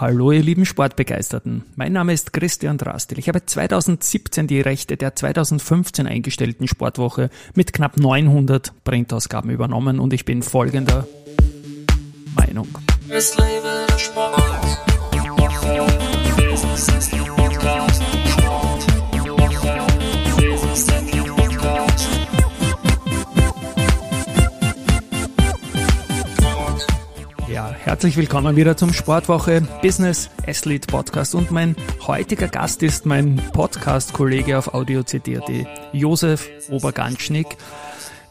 Hallo 0.00 0.32
ihr 0.32 0.42
lieben 0.42 0.64
Sportbegeisterten. 0.64 1.62
Mein 1.76 1.92
Name 1.92 2.14
ist 2.14 2.32
Christian 2.32 2.78
Drastil. 2.78 3.18
Ich 3.18 3.28
habe 3.28 3.44
2017 3.44 4.46
die 4.46 4.62
Rechte 4.62 4.96
der 4.96 5.14
2015 5.14 6.06
eingestellten 6.06 6.66
Sportwoche 6.66 7.28
mit 7.54 7.74
knapp 7.74 7.98
900 7.98 8.72
Printausgaben 8.82 9.50
übernommen 9.50 10.00
und 10.00 10.14
ich 10.14 10.24
bin 10.24 10.42
folgender 10.42 11.06
Meinung. 12.34 12.68
Es 13.10 13.36
lebe 13.36 13.84
der 13.90 13.98
Sport. 13.98 14.60
Herzlich 27.82 28.18
willkommen 28.18 28.56
wieder 28.56 28.76
zum 28.76 28.92
Sportwoche 28.92 29.62
Business 29.80 30.28
Athlete 30.46 30.86
Podcast 30.86 31.34
und 31.34 31.50
mein 31.50 31.74
heutiger 32.06 32.46
Gast 32.46 32.82
ist 32.82 33.06
mein 33.06 33.36
Podcast-Kollege 33.54 34.58
auf 34.58 34.74
Audio 34.74 35.02
CD.at, 35.02 35.50
Josef 35.94 36.50
Oberganschnick, 36.68 37.56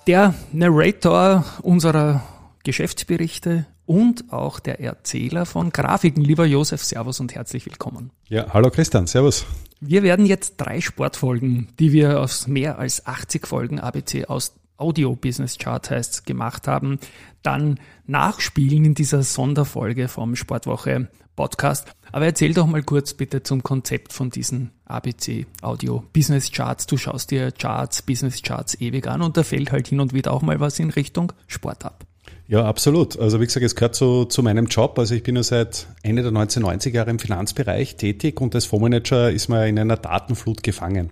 der 0.06 0.36
Narrator 0.52 1.44
unserer 1.64 2.24
Geschäftsberichte 2.64 3.66
und 3.88 4.32
auch 4.32 4.60
der 4.60 4.82
Erzähler 4.82 5.48
von 5.48 5.72
Grafiken. 5.72 6.24
Lieber 6.24 6.46
Josef, 6.46 6.84
Servus 6.84 7.20
und 7.20 7.34
herzlich 7.34 7.66
willkommen. 7.66 8.12
Ja, 8.28 8.54
hallo 8.54 8.70
Christian, 8.70 9.08
Servus. 9.08 9.48
Wir 9.82 10.04
werden 10.04 10.28
jetzt 10.28 10.58
drei 10.58 10.80
Sportfolgen, 10.80 11.70
die 11.80 11.92
wir 11.92 12.20
aus 12.20 12.48
mehr 12.48 12.78
als 12.78 13.08
80 13.08 13.48
Folgen 13.48 13.80
ABC 13.80 14.26
aus 14.26 14.59
Audio 14.80 15.16
Business 15.16 15.58
Chart 15.58 15.90
heißt, 15.90 16.26
gemacht 16.26 16.68
haben, 16.68 17.00
dann 17.42 17.80
nachspielen 18.08 18.86
in 18.86 18.94
dieser 18.96 19.24
Sonderfolge 19.24 20.08
vom 20.08 20.36
Sportwoche 20.36 21.10
Podcast. 21.36 21.88
Aber 22.12 22.26
erzähl 22.26 22.54
doch 22.54 22.68
mal 22.68 22.84
kurz 22.84 23.14
bitte 23.14 23.44
zum 23.44 23.64
Konzept 23.64 24.12
von 24.12 24.30
diesen 24.30 24.72
ABC 24.86 25.46
Audio 25.62 26.04
Business 26.12 26.52
Charts. 26.52 26.86
Du 26.86 26.98
schaust 26.98 27.32
dir 27.32 27.52
Charts, 27.52 28.02
Business 28.02 28.42
Charts 28.42 28.82
ewig 28.82 29.08
an 29.08 29.22
und 29.22 29.38
da 29.38 29.44
fällt 29.44 29.72
halt 29.72 29.88
hin 29.88 30.02
und 30.02 30.14
wieder 30.14 30.34
auch 30.34 30.42
mal 30.42 30.60
was 30.60 30.80
in 30.80 30.90
Richtung 30.90 31.32
Sport 31.48 31.86
ab. 31.86 32.06
Ja, 32.50 32.66
absolut. 32.66 33.18
Also 33.20 33.40
wie 33.40 33.46
gesagt, 33.46 33.64
es 33.64 33.76
gehört 33.76 33.96
so 33.96 34.26
zu 34.26 34.42
meinem 34.42 34.66
Job. 34.66 34.98
Also 34.98 35.14
ich 35.14 35.24
bin 35.24 35.36
ja 35.36 35.44
seit 35.44 35.88
Ende 36.02 36.24
der 36.24 36.32
1990er 36.32 36.90
Jahre 36.90 37.12
im 37.12 37.20
Finanzbereich 37.20 37.96
tätig 37.96 38.42
und 38.42 38.56
als 38.56 38.66
Fondsmanager 38.66 39.32
ist 39.32 39.50
man 39.50 39.68
in 39.68 39.78
einer 39.78 39.98
Datenflut 39.98 40.64
gefangen. 40.64 41.12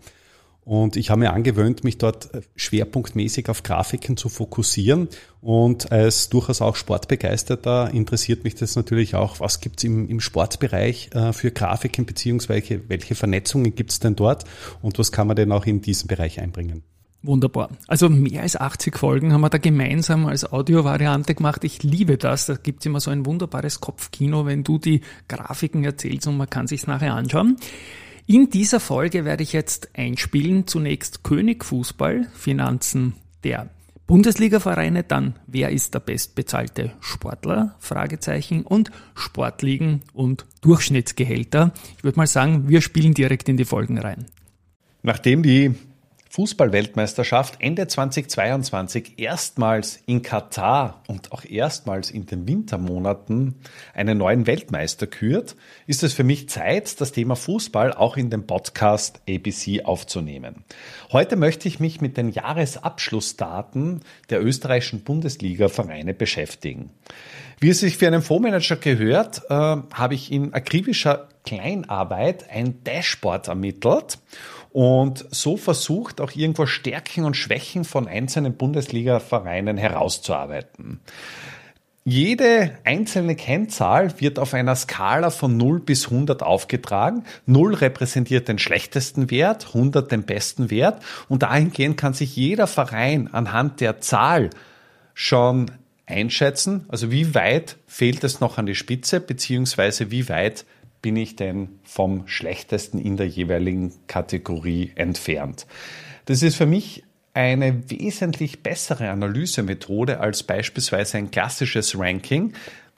Und 0.68 0.98
ich 0.98 1.10
habe 1.10 1.20
mir 1.20 1.32
angewöhnt, 1.32 1.86
mich 1.86 1.98
dort 1.98 2.34
äh, 2.34 2.42
schwerpunktmäßig 2.58 3.48
auf 3.48 3.64
Grafiken 3.64 4.18
zu 4.18 4.28
fokussieren. 4.28 5.08
Und 5.40 5.94
als 5.94 6.28
durchaus 6.28 6.62
auch 6.62 6.76
Sportbegeisterter 6.76 7.90
interessiert 7.94 8.44
mich 8.44 8.56
das 8.56 8.76
natürlich 8.76 9.16
auch, 9.16 9.40
was 9.40 9.62
gibt's 9.62 9.86
im, 9.86 10.10
im 10.10 10.20
Sportbereich 10.20 11.12
äh, 11.14 11.32
für 11.32 11.52
Grafiken, 11.52 12.06
beziehungsweise 12.06 12.82
welche 12.90 13.16
Vernetzungen 13.16 13.76
gibt's 13.76 14.02
denn 14.02 14.18
dort 14.18 14.44
und 14.82 15.00
was 15.00 15.14
kann 15.14 15.28
man 15.28 15.38
denn 15.38 15.54
auch 15.54 15.66
in 15.66 15.80
diesem 15.80 16.08
Bereich 16.08 16.42
einbringen. 16.42 16.84
Wunderbar. 17.23 17.70
Also 17.88 18.10
mehr 18.10 18.42
als 18.42 18.58
80 18.58 18.98
Folgen 18.98 19.32
haben 19.32 19.40
wir 19.40 19.50
da 19.50 19.60
gemeinsam 19.60 20.26
als 20.26 20.52
Audiovariante 20.52 21.34
gemacht. 21.34 21.64
Ich 21.64 21.82
liebe 21.82 22.18
das. 22.18 22.48
Da 22.48 22.56
gibt's 22.56 22.86
immer 22.86 23.00
so 23.00 23.10
ein 23.10 23.26
wunderbares 23.26 23.80
Kopfkino, 23.80 24.45
wenn 24.45 24.66
du 24.66 24.80
die 24.80 25.00
Grafiken 25.30 25.86
erzählst 25.86 26.28
und 26.28 26.36
man 26.36 26.50
kann 26.50 26.68
sich's 26.68 26.88
nachher 26.88 27.14
anschauen. 27.14 27.56
In 28.30 28.50
dieser 28.50 28.81
Folge 28.81 29.23
werde 29.23 29.42
ich 29.42 29.53
jetzt 29.53 29.92
einspielen 29.94 30.67
zunächst 30.67 31.23
König 31.23 31.64
Fußball, 31.64 32.28
Finanzen 32.36 33.14
der 33.45 33.70
Bundesliga-Vereine, 34.06 35.03
dann 35.03 35.36
wer 35.47 35.70
ist 35.70 35.94
der 35.94 36.02
bestbezahlte 36.02 36.92
Sportler, 37.00 37.75
Fragezeichen 37.80 38.64
und 38.64 38.92
Sportligen 39.16 40.02
und 40.14 40.45
Durchschnittsgehälter. 40.59 41.72
Ich 41.98 42.03
würde 42.03 42.17
mal 42.17 42.28
sagen, 42.28 42.67
wir 42.67 42.81
spielen 42.81 43.14
direkt 43.14 43.48
in 43.48 43.55
die 43.55 43.64
Folgen 43.64 43.98
rein. 43.98 44.25
Nachdem 45.03 45.42
die 45.42 45.75
Fußballweltmeisterschaft 46.30 47.56
Ende 47.59 47.88
2022 47.88 49.17
erstmals 49.17 49.99
in 50.05 50.21
Katar 50.21 51.04
und 51.08 51.32
auch 51.32 51.45
erstmals 51.45 52.11
in 52.11 52.26
den 52.26 52.48
Wintermonaten 52.48 53.55
einen 53.93 54.17
neuen 54.17 54.48
Weltmeister 54.48 55.08
kürt, 55.08 55.55
ist 55.86 56.04
es 56.04 56.14
für 56.14 56.23
mich 56.23 56.49
Zeit, 56.49 56.99
das 57.02 57.11
Thema 57.11 57.36
Fußball 57.36 57.93
auch 57.93 58.17
in 58.17 58.30
den 58.30 58.45
Podcast 58.45 59.21
ABC 59.30 59.83
aufzunehmen. 59.83 60.64
Heute 61.11 61.36
möchte 61.36 61.67
ich 61.67 61.80
mich 61.80 62.02
mit 62.02 62.17
den 62.17 62.32
Jahresabschlussdaten 62.32 64.02
der 64.30 64.43
österreichischen 64.43 65.04
Bundesliga-Vereine 65.04 66.14
beschäftigen. 66.14 66.92
Wie 67.60 67.70
es 67.70 67.80
sich 67.80 67.98
für 67.98 68.08
einen 68.08 68.21
Fondsmanager 68.21 68.76
gehört, 68.76 69.42
äh, 69.49 69.54
habe 69.54 70.14
ich 70.14 70.32
in 70.32 70.54
akribischer 70.54 71.27
Kleinarbeit 71.43 72.49
ein 72.52 72.83
Dashboard 72.83 73.48
ermittelt 73.48 74.20
und 74.77 75.26
so 75.32 75.58
versucht 75.58 76.21
auch 76.21 76.36
irgendwo 76.36 76.67
Stärken 76.67 77.23
und 77.23 77.36
Schwächen 77.36 77.83
von 77.83 78.08
einzelnen 78.08 78.54
Bundesliga-Vereinen 78.54 79.76
herauszuarbeiten. 79.76 80.99
Jede 82.04 82.77
einzelne 82.83 83.36
Kennzahl 83.36 84.21
wird 84.21 84.37
auf 84.37 84.54
einer 84.54 84.76
Skala 84.76 85.32
von 85.32 85.58
0 85.58 85.80
bis 85.80 86.11
100 86.11 86.43
aufgetragen. 86.43 87.23
0 87.48 87.73
repräsentiert 87.73 88.49
den 88.49 88.60
schlechtesten 88.60 89.32
Wert, 89.32 89.66
100 89.70 90.11
den 90.11 90.21
besten 90.21 90.70
Wert 90.70 91.02
und 91.27 91.42
dahingehend 91.42 91.98
kann 91.98 92.14
sich 92.14 92.36
jeder 92.36 92.67
Verein 92.67 93.33
anhand 93.33 93.82
der 93.82 93.99
Zahl 93.99 94.52
schon 95.16 95.71
einschätzen, 96.05 96.86
also 96.87 97.10
wie 97.10 97.33
weit 97.33 97.77
fehlt 97.87 98.23
es 98.23 98.42
noch 98.42 98.60
an 98.60 98.67
die 98.67 98.76
Spitze, 98.76 99.21
beziehungsweise 99.21 100.11
wie 100.11 100.30
weit 100.30 100.66
bin 101.02 101.16
ich 101.16 101.36
denn 101.36 101.80
vom 101.84 102.28
schlechtesten 102.28 103.00
in 103.00 103.18
der 103.18 103.28
jeweiligen 103.28 103.94
Kategorie 104.08 104.92
entfernt. 104.96 105.68
Das 106.26 106.42
ist 106.42 106.56
für 106.56 106.66
mich 106.66 107.04
eine 107.34 107.90
wesentlich 107.90 108.64
bessere 108.64 109.10
Analysemethode 109.10 110.20
als 110.20 110.44
beispielsweise 110.44 111.18
ein 111.18 111.30
klassisches 111.30 111.98
Ranking, 111.98 112.54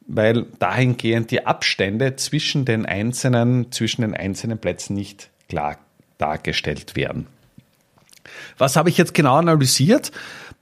weil 0.07 0.45
dahingehend 0.59 1.29
die 1.29 1.45
Abstände 1.45 2.15
zwischen 2.15 2.65
den 2.65 2.85
einzelnen, 2.85 3.71
zwischen 3.71 4.01
den 4.01 4.13
einzelnen 4.13 4.57
Plätzen 4.57 4.95
nicht 4.95 5.29
klar 5.49 5.77
dargestellt 6.17 6.95
werden. 6.95 7.27
Was 8.57 8.75
habe 8.75 8.89
ich 8.89 8.97
jetzt 8.97 9.13
genau 9.13 9.35
analysiert? 9.35 10.11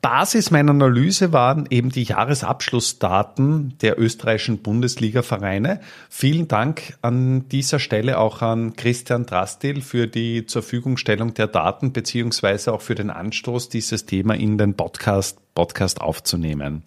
Basis 0.01 0.51
meiner 0.51 0.71
Analyse 0.71 1.33
waren 1.33 1.65
eben 1.69 1.89
die 1.89 2.03
Jahresabschlussdaten 2.03 3.77
der 3.81 3.99
österreichischen 3.99 4.59
Bundesliga-Vereine. 4.59 5.81
Vielen 6.09 6.47
Dank 6.47 6.97
an 7.01 7.49
dieser 7.49 7.79
Stelle 7.79 8.19
auch 8.19 8.43
an 8.43 8.75
Christian 8.75 9.25
Drastil 9.25 9.81
für 9.81 10.07
die 10.07 10.45
zur 10.45 10.61
Verfügungstellung 10.61 11.33
der 11.33 11.47
Daten 11.47 11.93
beziehungsweise 11.93 12.73
auch 12.73 12.81
für 12.81 12.95
den 12.95 13.09
Anstoß, 13.09 13.69
dieses 13.69 14.05
Thema 14.05 14.35
in 14.35 14.59
den 14.59 14.75
Podcast, 14.75 15.39
Podcast 15.55 15.99
aufzunehmen. 15.99 16.83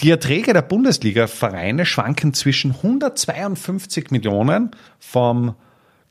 Die 0.00 0.10
Erträge 0.10 0.52
der 0.52 0.62
Bundesliga-Vereine 0.62 1.86
schwanken 1.86 2.34
zwischen 2.34 2.72
152 2.72 4.10
Millionen 4.10 4.72
vom 4.98 5.54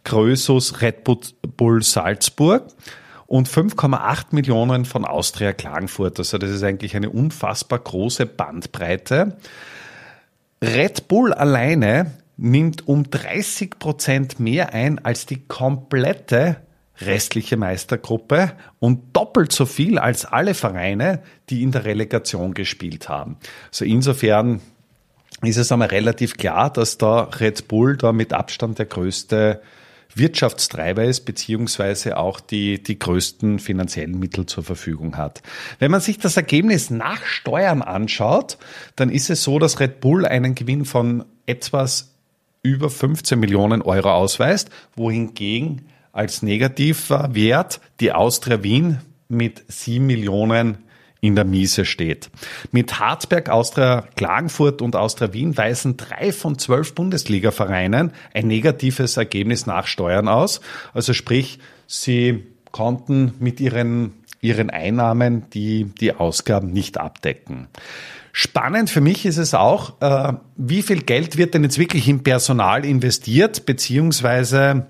Krösus 0.05 0.81
Red 0.81 1.03
Bull 1.57 1.83
Salzburg 1.83 2.67
und 3.33 3.49
5,8 3.49 4.25
Millionen 4.29 4.85
von 4.85 5.05
Austria 5.05 5.53
Klagenfurt. 5.53 6.19
Also 6.19 6.37
das 6.37 6.51
ist 6.51 6.61
eigentlich 6.61 6.95
eine 6.95 7.09
unfassbar 7.09 7.79
große 7.79 8.27
Bandbreite. 8.27 9.37
Red 10.61 11.07
Bull 11.07 11.33
alleine 11.33 12.11
nimmt 12.37 12.87
um 12.87 13.09
30 13.09 13.79
Prozent 13.79 14.39
mehr 14.39 14.75
ein 14.75 15.03
als 15.03 15.25
die 15.25 15.47
komplette 15.47 16.57
restliche 17.01 17.57
Meistergruppe 17.57 18.51
und 18.77 19.17
doppelt 19.17 19.51
so 19.51 19.65
viel 19.65 19.97
als 19.97 20.25
alle 20.25 20.53
Vereine, 20.53 21.23
die 21.49 21.63
in 21.63 21.71
der 21.71 21.85
Relegation 21.85 22.53
gespielt 22.53 23.09
haben. 23.09 23.37
Also 23.71 23.83
insofern 23.83 24.61
ist 25.41 25.57
es 25.57 25.71
einmal 25.71 25.87
relativ 25.87 26.37
klar, 26.37 26.71
dass 26.71 26.99
da 26.99 27.21
Red 27.21 27.67
Bull 27.67 27.97
da 27.97 28.13
mit 28.13 28.31
Abstand 28.31 28.77
der 28.77 28.85
größte 28.85 29.59
Wirtschaftstreiber 30.15 31.03
ist, 31.03 31.21
beziehungsweise 31.21 32.17
auch 32.17 32.39
die, 32.39 32.81
die 32.81 32.99
größten 32.99 33.59
finanziellen 33.59 34.19
Mittel 34.19 34.45
zur 34.45 34.63
Verfügung 34.63 35.17
hat. 35.17 35.41
Wenn 35.79 35.91
man 35.91 36.01
sich 36.01 36.17
das 36.19 36.37
Ergebnis 36.37 36.89
nach 36.89 37.25
Steuern 37.25 37.81
anschaut, 37.81 38.57
dann 38.95 39.09
ist 39.09 39.29
es 39.29 39.43
so, 39.43 39.59
dass 39.59 39.79
Red 39.79 40.01
Bull 40.01 40.25
einen 40.25 40.55
Gewinn 40.55 40.85
von 40.85 41.25
etwas 41.45 42.13
über 42.61 42.89
15 42.89 43.39
Millionen 43.39 43.81
Euro 43.81 44.11
ausweist, 44.11 44.69
wohingegen 44.95 45.87
als 46.11 46.41
negativer 46.41 47.33
Wert 47.33 47.81
die 47.99 48.11
Austria 48.11 48.63
Wien 48.63 48.99
mit 49.27 49.63
7 49.67 50.05
Millionen 50.05 50.77
in 51.23 51.35
der 51.35 51.45
Miese 51.45 51.85
steht. 51.85 52.29
Mit 52.73 52.99
Harzberg, 52.99 53.47
Austria 53.47 54.03
Klagenfurt 54.17 54.81
und 54.81 54.97
Austria 54.97 55.31
Wien 55.31 55.55
weisen 55.55 55.95
drei 55.95 56.33
von 56.33 56.59
zwölf 56.59 56.93
Bundesliga-Vereinen 56.95 58.11
ein 58.33 58.47
negatives 58.47 59.15
Ergebnis 59.15 59.65
nach 59.65 59.87
Steuern 59.87 60.27
aus. 60.27 60.59
Also 60.93 61.13
sprich, 61.13 61.59
sie 61.87 62.43
konnten 62.71 63.35
mit 63.39 63.61
ihren 63.61 64.11
ihren 64.41 64.69
Einnahmen 64.69 65.49
die 65.51 65.85
die 65.85 66.13
Ausgaben 66.13 66.73
nicht 66.73 66.97
abdecken. 66.97 67.69
Spannend 68.33 68.89
für 68.89 68.99
mich 68.99 69.25
ist 69.25 69.37
es 69.37 69.53
auch, 69.53 70.01
äh, 70.01 70.33
wie 70.57 70.81
viel 70.81 71.03
Geld 71.03 71.37
wird 71.37 71.53
denn 71.53 71.63
jetzt 71.63 71.79
wirklich 71.79 72.09
in 72.09 72.23
Personal 72.23 72.83
investiert, 72.83 73.65
beziehungsweise 73.65 74.87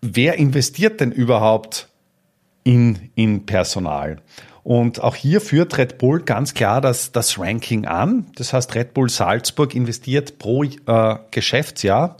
wer 0.00 0.34
investiert 0.36 1.00
denn 1.00 1.12
überhaupt 1.12 1.88
in, 2.68 3.10
in 3.14 3.46
Personal? 3.46 4.18
Und 4.62 5.02
auch 5.02 5.14
hier 5.14 5.40
führt 5.40 5.78
Red 5.78 5.96
Bull 5.96 6.20
ganz 6.20 6.52
klar 6.52 6.82
das, 6.82 7.10
das 7.10 7.38
Ranking 7.38 7.86
an. 7.86 8.26
Das 8.34 8.52
heißt, 8.52 8.74
Red 8.74 8.92
Bull 8.92 9.08
Salzburg 9.08 9.74
investiert 9.74 10.38
pro 10.38 10.64
äh, 10.64 11.16
Geschäftsjahr 11.30 12.18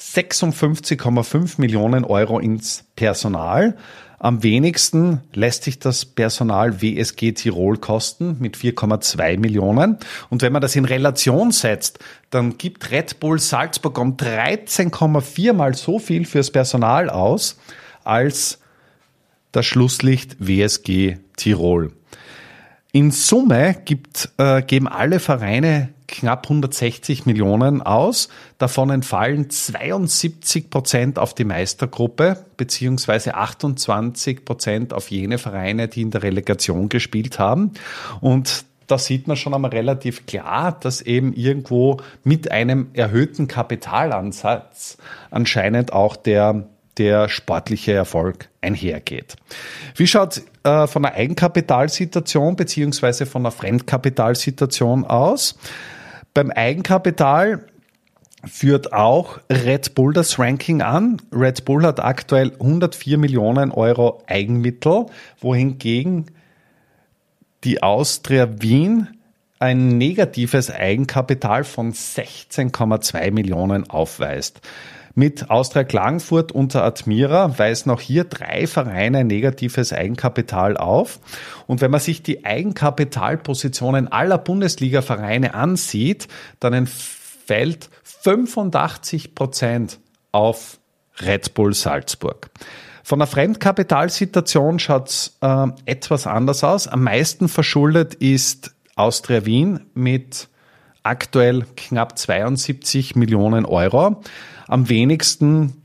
56,5 0.00 1.60
Millionen 1.60 2.04
Euro 2.04 2.38
ins 2.38 2.84
Personal. 2.96 3.76
Am 4.18 4.42
wenigsten 4.42 5.20
lässt 5.34 5.64
sich 5.64 5.78
das 5.78 6.06
Personal 6.06 6.80
WSG 6.80 7.32
Tirol 7.32 7.76
kosten 7.76 8.36
mit 8.38 8.56
4,2 8.56 9.38
Millionen. 9.38 9.98
Und 10.30 10.40
wenn 10.40 10.54
man 10.54 10.62
das 10.62 10.76
in 10.76 10.86
Relation 10.86 11.52
setzt, 11.52 11.98
dann 12.30 12.56
gibt 12.56 12.90
Red 12.90 13.20
Bull 13.20 13.38
Salzburg 13.38 13.98
um 13.98 14.16
13,4 14.16 15.52
mal 15.52 15.74
so 15.74 15.98
viel 15.98 16.24
fürs 16.24 16.50
Personal 16.50 17.10
aus 17.10 17.58
als 18.04 18.59
das 19.52 19.66
Schlusslicht 19.66 20.36
WSG 20.38 21.16
Tirol. 21.36 21.92
In 22.92 23.12
Summe 23.12 23.76
gibt, 23.84 24.30
äh, 24.38 24.62
geben 24.62 24.88
alle 24.88 25.20
Vereine 25.20 25.90
knapp 26.08 26.46
160 26.46 27.24
Millionen 27.24 27.82
aus. 27.82 28.28
Davon 28.58 28.90
entfallen 28.90 29.48
72 29.48 30.70
Prozent 30.70 31.18
auf 31.18 31.32
die 31.32 31.44
Meistergruppe 31.44 32.44
beziehungsweise 32.56 33.34
28 33.34 34.44
Prozent 34.44 34.92
auf 34.92 35.10
jene 35.10 35.38
Vereine, 35.38 35.86
die 35.86 36.02
in 36.02 36.10
der 36.10 36.24
Relegation 36.24 36.88
gespielt 36.88 37.38
haben. 37.38 37.72
Und 38.20 38.64
da 38.88 38.98
sieht 38.98 39.28
man 39.28 39.36
schon 39.36 39.54
einmal 39.54 39.70
relativ 39.70 40.26
klar, 40.26 40.76
dass 40.80 41.00
eben 41.00 41.32
irgendwo 41.32 41.98
mit 42.24 42.50
einem 42.50 42.88
erhöhten 42.92 43.46
Kapitalansatz 43.46 44.98
anscheinend 45.30 45.92
auch 45.92 46.16
der 46.16 46.66
der 47.00 47.30
sportliche 47.30 47.94
Erfolg 47.94 48.50
einhergeht. 48.60 49.36
Wie 49.96 50.06
schaut 50.06 50.42
äh, 50.64 50.86
von 50.86 51.02
der 51.02 51.14
Eigenkapitalsituation 51.14 52.56
beziehungsweise 52.56 53.24
von 53.24 53.42
der 53.42 53.52
Fremdkapitalsituation 53.52 55.06
aus? 55.06 55.56
Beim 56.34 56.50
Eigenkapital 56.50 57.64
führt 58.44 58.92
auch 58.92 59.40
Red 59.50 59.94
Bull 59.94 60.12
das 60.12 60.38
Ranking 60.38 60.82
an. 60.82 61.22
Red 61.32 61.64
Bull 61.64 61.84
hat 61.84 62.00
aktuell 62.00 62.52
104 62.52 63.16
Millionen 63.16 63.72
Euro 63.72 64.22
Eigenmittel, 64.26 65.06
wohingegen 65.40 66.26
die 67.64 67.82
Austria 67.82 68.60
Wien 68.60 69.08
ein 69.58 69.96
negatives 69.96 70.70
Eigenkapital 70.70 71.64
von 71.64 71.94
16,2 71.94 73.30
Millionen 73.30 73.88
aufweist. 73.88 74.60
Mit 75.14 75.50
Austria 75.50 75.84
Klagenfurt 75.84 76.52
unter 76.52 76.84
Admira 76.84 77.58
weisen 77.58 77.90
auch 77.90 78.00
hier 78.00 78.24
drei 78.24 78.66
Vereine 78.66 79.24
negatives 79.24 79.92
Eigenkapital 79.92 80.76
auf. 80.76 81.18
Und 81.66 81.80
wenn 81.80 81.90
man 81.90 82.00
sich 82.00 82.22
die 82.22 82.44
Eigenkapitalpositionen 82.44 84.08
aller 84.08 84.38
Bundesliga-Vereine 84.38 85.54
ansieht, 85.54 86.28
dann 86.60 86.74
entfällt 86.74 87.90
85 88.02 89.34
Prozent 89.34 89.98
auf 90.30 90.78
Red 91.20 91.54
Bull 91.54 91.74
Salzburg. 91.74 92.50
Von 93.02 93.18
der 93.18 93.26
Fremdkapitalsituation 93.26 94.78
schaut 94.78 95.08
es 95.08 95.36
äh, 95.40 95.66
etwas 95.86 96.28
anders 96.28 96.62
aus. 96.62 96.86
Am 96.86 97.02
meisten 97.02 97.48
verschuldet 97.48 98.14
ist 98.14 98.72
Austria 98.94 99.44
Wien 99.44 99.80
mit 99.94 100.48
aktuell 101.02 101.64
knapp 101.76 102.18
72 102.18 103.16
Millionen 103.16 103.64
Euro. 103.64 104.22
Am 104.70 104.88
wenigsten 104.88 105.82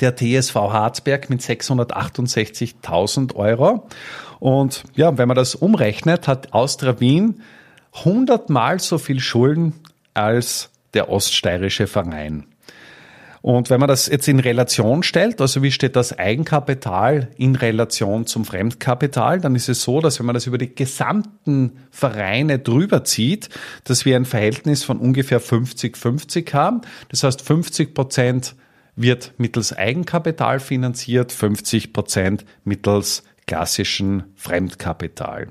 der 0.00 0.14
TSV 0.14 0.54
Harzberg 0.54 1.30
mit 1.30 1.40
668.000 1.40 3.34
Euro. 3.34 3.88
Und 4.38 4.84
ja, 4.94 5.18
wenn 5.18 5.26
man 5.26 5.36
das 5.36 5.56
umrechnet, 5.56 6.28
hat 6.28 6.52
Austria 6.52 7.00
Wien 7.00 7.42
100 7.92 8.50
mal 8.50 8.78
so 8.78 8.98
viel 8.98 9.18
Schulden 9.18 9.72
als 10.14 10.70
der 10.94 11.10
oststeirische 11.10 11.88
Verein. 11.88 12.46
Und 13.40 13.70
wenn 13.70 13.80
man 13.80 13.88
das 13.88 14.08
jetzt 14.08 14.26
in 14.28 14.40
Relation 14.40 15.02
stellt, 15.02 15.40
also 15.40 15.62
wie 15.62 15.70
steht 15.70 15.96
das 15.96 16.18
Eigenkapital 16.18 17.30
in 17.36 17.54
Relation 17.54 18.26
zum 18.26 18.44
Fremdkapital, 18.44 19.40
dann 19.40 19.54
ist 19.54 19.68
es 19.68 19.82
so, 19.82 20.00
dass 20.00 20.18
wenn 20.18 20.26
man 20.26 20.34
das 20.34 20.46
über 20.46 20.58
die 20.58 20.74
gesamten 20.74 21.78
Vereine 21.90 22.58
drüber 22.58 23.04
zieht, 23.04 23.48
dass 23.84 24.04
wir 24.04 24.16
ein 24.16 24.24
Verhältnis 24.24 24.82
von 24.84 24.98
ungefähr 24.98 25.40
50-50 25.40 26.52
haben. 26.52 26.80
Das 27.10 27.22
heißt, 27.22 27.42
50 27.42 27.94
Prozent 27.94 28.54
wird 28.96 29.32
mittels 29.38 29.72
Eigenkapital 29.72 30.58
finanziert, 30.58 31.30
50 31.30 31.92
Prozent 31.92 32.44
mittels 32.64 33.22
klassischen 33.46 34.24
Fremdkapital. 34.34 35.48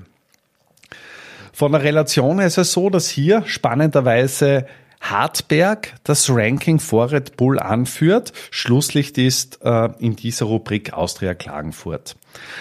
Von 1.52 1.72
der 1.72 1.82
Relation 1.82 2.38
ist 2.38 2.58
es 2.58 2.72
so, 2.72 2.90
dass 2.90 3.08
hier 3.08 3.42
spannenderweise 3.46 4.66
Hartberg 5.00 5.94
das 6.04 6.28
Ranking 6.30 6.78
vor 6.78 7.12
Red 7.12 7.36
Bull 7.36 7.58
anführt. 7.58 8.32
Schlusslicht 8.50 9.18
ist 9.18 9.60
äh, 9.62 9.90
in 9.98 10.16
dieser 10.16 10.46
Rubrik 10.46 10.92
Austria 10.92 11.34
Klagenfurt. 11.34 12.16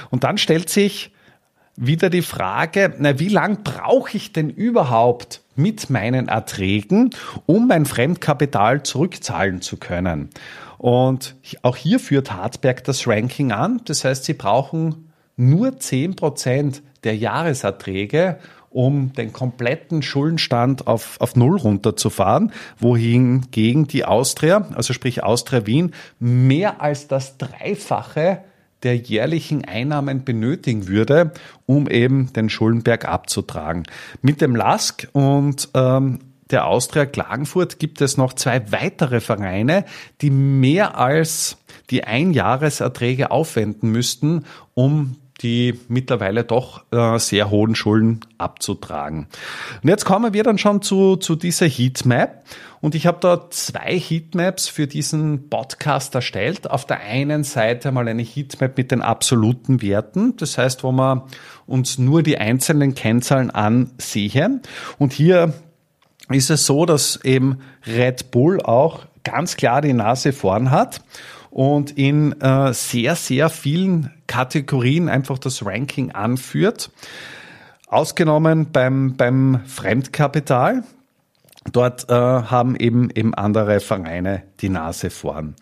Und 0.09 0.23
dann 0.23 0.37
stellt 0.37 0.69
sich 0.69 1.11
wieder 1.75 2.09
die 2.09 2.23
Frage, 2.23 2.95
na, 2.97 3.19
wie 3.19 3.29
lang 3.29 3.63
brauche 3.63 4.17
ich 4.17 4.33
denn 4.33 4.49
überhaupt 4.49 5.41
mit 5.55 5.89
meinen 5.89 6.27
Erträgen, 6.27 7.11
um 7.45 7.67
mein 7.67 7.85
Fremdkapital 7.85 8.83
zurückzahlen 8.83 9.61
zu 9.61 9.77
können? 9.77 10.29
Und 10.77 11.35
auch 11.61 11.75
hier 11.75 11.99
führt 11.99 12.31
Hartberg 12.31 12.83
das 12.83 13.07
Ranking 13.07 13.51
an. 13.51 13.81
Das 13.85 14.03
heißt, 14.03 14.25
Sie 14.25 14.33
brauchen 14.33 15.11
nur 15.35 15.79
zehn 15.79 16.15
Prozent 16.15 16.81
der 17.03 17.15
Jahreserträge, 17.15 18.39
um 18.77 19.11
den 19.11 19.33
kompletten 19.33 20.03
Schuldenstand 20.03 20.85
auf, 20.85 21.19
auf 21.19 21.35
Null 21.35 21.57
runterzufahren, 21.57 22.51
wohingegen 22.77 23.87
die 23.87 24.05
Austria, 24.05 24.67
also 24.75 24.93
sprich 24.93 25.23
Austria 25.23 25.65
Wien, 25.65 25.95
mehr 26.19 26.79
als 26.79 27.07
das 27.07 27.39
Dreifache 27.39 28.43
der 28.83 28.95
jährlichen 28.95 29.65
Einnahmen 29.65 30.23
benötigen 30.23 30.87
würde, 30.87 31.31
um 31.65 31.89
eben 31.89 32.31
den 32.33 32.51
Schuldenberg 32.51 33.05
abzutragen. 33.05 33.81
Mit 34.21 34.41
dem 34.41 34.55
LASK 34.55 35.07
und 35.11 35.69
ähm, 35.73 36.19
der 36.51 36.67
Austria 36.67 37.07
Klagenfurt 37.07 37.79
gibt 37.79 37.99
es 38.01 38.15
noch 38.15 38.33
zwei 38.33 38.71
weitere 38.71 39.21
Vereine, 39.21 39.85
die 40.21 40.29
mehr 40.29 40.99
als 40.99 41.57
die 41.89 42.03
Einjahreserträge 42.03 43.31
aufwenden 43.31 43.91
müssten, 43.91 44.45
um 44.75 45.15
die 45.41 45.79
mittlerweile 45.87 46.43
doch 46.43 46.83
äh, 46.91 47.19
sehr 47.19 47.49
hohen 47.49 47.75
Schulden 47.75 48.21
abzutragen. 48.37 49.27
Und 49.83 49.89
jetzt 49.89 50.05
kommen 50.05 50.33
wir 50.33 50.43
dann 50.43 50.57
schon 50.57 50.81
zu, 50.81 51.15
zu 51.15 51.35
dieser 51.35 51.67
Heatmap. 51.67 52.43
Und 52.79 52.95
ich 52.95 53.07
habe 53.07 53.17
da 53.21 53.49
zwei 53.49 53.99
Heatmaps 53.99 54.67
für 54.67 54.87
diesen 54.87 55.49
Podcast 55.49 56.13
erstellt. 56.15 56.69
Auf 56.69 56.85
der 56.85 56.99
einen 56.99 57.43
Seite 57.43 57.91
mal 57.91 58.07
eine 58.07 58.23
Heatmap 58.23 58.77
mit 58.77 58.91
den 58.91 59.01
absoluten 59.01 59.81
Werten. 59.81 60.35
Das 60.37 60.57
heißt, 60.57 60.83
wo 60.83 60.91
wir 60.91 61.25
uns 61.65 61.97
nur 61.97 62.23
die 62.23 62.37
einzelnen 62.37 62.95
Kennzahlen 62.95 63.51
ansehen. 63.51 64.61
Und 64.97 65.13
hier 65.13 65.53
ist 66.29 66.49
es 66.49 66.65
so, 66.65 66.85
dass 66.85 67.19
eben 67.23 67.59
Red 67.85 68.31
Bull 68.31 68.61
auch 68.61 69.05
ganz 69.23 69.57
klar 69.57 69.81
die 69.81 69.93
Nase 69.93 70.31
vorn 70.33 70.71
hat 70.71 71.01
und 71.57 71.97
in 71.97 72.39
äh, 72.39 72.71
sehr, 72.71 73.15
sehr 73.15 73.49
vielen 73.49 74.13
Kategorien 74.27 75.09
einfach 75.09 75.39
das 75.39 75.65
Ranking 75.65 76.11
anführt. 76.11 76.91
Ausgenommen 77.87 78.71
beim, 78.71 79.17
beim 79.17 79.61
Fremdkapital. 79.65 80.83
Dort 81.71 82.11
äh, 82.11 82.13
haben 82.13 82.75
eben, 82.75 83.09
eben 83.09 83.33
andere 83.33 83.79
Vereine 83.79 84.43
die 84.61 84.69
Nase 84.69 85.09
vorn. 85.09 85.55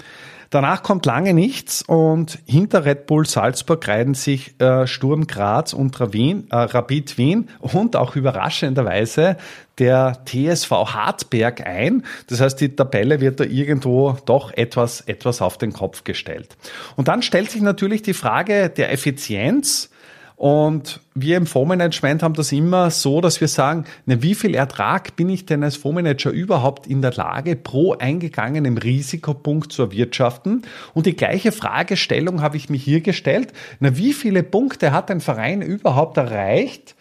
Danach 0.49 0.83
kommt 0.83 1.05
lange 1.05 1.33
nichts 1.33 1.81
und 1.81 2.39
hinter 2.45 2.85
Red 2.85 3.07
Bull 3.07 3.25
Salzburg 3.25 3.87
reihen 3.87 4.13
sich 4.13 4.59
äh, 4.59 4.87
Sturm 4.87 5.27
Graz 5.27 5.73
und 5.73 5.99
Wien, 6.13 6.47
äh, 6.51 6.55
Rapid 6.55 7.17
Wien 7.17 7.49
und 7.59 7.95
auch 7.95 8.15
überraschenderweise 8.15 9.37
der 9.79 10.23
TSV 10.25 10.71
Hartberg 10.71 11.65
ein. 11.65 12.03
Das 12.27 12.39
heißt, 12.39 12.59
die 12.61 12.75
Tabelle 12.75 13.19
wird 13.19 13.39
da 13.39 13.43
irgendwo 13.43 14.17
doch 14.25 14.51
etwas, 14.55 15.01
etwas 15.01 15.41
auf 15.41 15.57
den 15.57 15.73
Kopf 15.73 16.03
gestellt. 16.03 16.55
Und 16.95 17.07
dann 17.07 17.21
stellt 17.21 17.51
sich 17.51 17.61
natürlich 17.61 18.01
die 18.01 18.13
Frage 18.13 18.69
der 18.69 18.91
Effizienz 18.91 19.89
Und 20.35 20.99
wir 21.13 21.37
im 21.37 21.45
Fondsmanagement 21.45 22.21
haben 22.21 22.33
das 22.33 22.51
immer 22.51 22.91
so, 22.91 23.21
dass 23.21 23.39
wir 23.39 23.47
sagen, 23.47 23.85
na, 24.05 24.21
wie 24.21 24.35
viel 24.35 24.53
Ertrag 24.53 25.15
bin 25.15 25.29
ich 25.29 25.45
denn 25.45 25.63
als 25.63 25.77
Fondsmanager 25.77 26.29
überhaupt 26.29 26.87
in 26.87 27.01
der 27.01 27.13
Lage, 27.13 27.55
pro 27.55 27.93
eingegangenem 27.93 28.77
Risikopunkt 28.77 29.71
zu 29.71 29.83
erwirtschaften? 29.83 30.63
Und 30.93 31.05
die 31.05 31.15
gleiche 31.15 31.51
Fragestellung 31.51 32.41
habe 32.41 32.57
ich 32.57 32.69
mir 32.69 32.77
hier 32.77 33.01
gestellt. 33.01 33.53
Na, 33.79 33.95
wie 33.97 34.13
viele 34.13 34.43
Punkte 34.43 34.91
hat 34.91 35.09
ein 35.09 35.21
Verein 35.21 35.61
überhaupt 35.61 36.17
erreicht 36.17 36.95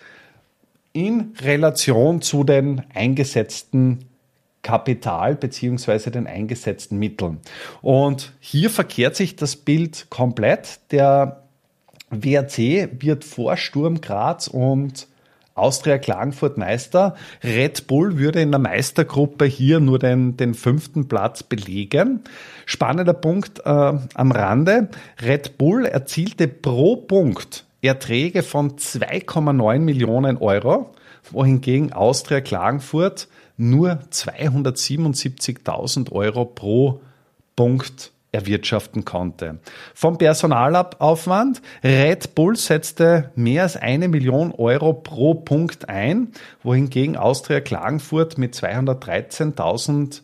in 0.93 1.33
Relation 1.43 2.23
zu 2.23 2.45
den 2.45 2.83
eingesetzten 2.95 4.05
Kapital 4.63 5.37
beziehungsweise 5.37 6.11
den 6.11 6.27
eingesetzten 6.27 6.99
Mitteln. 6.99 7.39
Und 7.83 8.33
hier 8.41 8.71
verkehrt 8.71 9.15
sich 9.15 9.37
das 9.37 9.57
Bild 9.57 10.07
komplett. 10.09 10.81
Der 10.91 11.44
WRC 12.11 13.01
wird 13.01 13.25
vor 13.25 13.57
Sturm 13.57 14.01
Graz 14.01 14.49
und 14.49 15.07
Austria 15.55 15.99
Klagenfurt 15.99 16.59
Meister. 16.59 17.15
Red 17.43 17.87
Bull 17.87 18.19
würde 18.19 18.41
in 18.41 18.51
der 18.51 18.59
Meistergruppe 18.59 19.45
hier 19.45 19.81
nur 19.81 19.99
den, 19.99 20.37
den 20.37 20.55
fünften 20.55 21.07
Platz 21.07 21.45
belegen. 21.45 22.21
Spannender 22.67 23.15
Punkt 23.15 23.61
äh, 23.65 23.69
am 23.69 24.33
Rande. 24.33 24.89
Red 25.23 25.59
Bull 25.59 25.87
erzielte 25.87 26.49
pro 26.49 26.97
Punkt 26.97 27.65
Erträge 27.83 28.43
von 28.43 28.77
2,9 28.77 29.79
Millionen 29.79 30.39
Euro, 30.39 30.93
wohingegen 31.31 31.93
Austria 31.93 32.41
Klagenfurt 32.41 33.29
nur 33.57 34.01
277.000 34.11 36.11
Euro 36.11 36.47
pro 36.47 37.01
Punkt 37.55 38.11
erwirtschaften 38.35 39.05
konnte. 39.05 39.59
Vom 39.95 40.19
Personalaufwand, 40.19 41.63
Red 41.83 42.35
Bull 42.35 42.57
setzte 42.57 43.31
mehr 43.37 43.63
als 43.63 43.77
eine 43.77 44.09
Million 44.09 44.53
Euro 44.53 44.93
pro 44.93 45.35
Punkt 45.35 45.89
ein, 45.89 46.33
wohingegen 46.63 47.17
Austria 47.17 47.61
Klagenfurt 47.61 48.37
mit 48.37 48.55
213.000 48.55 50.23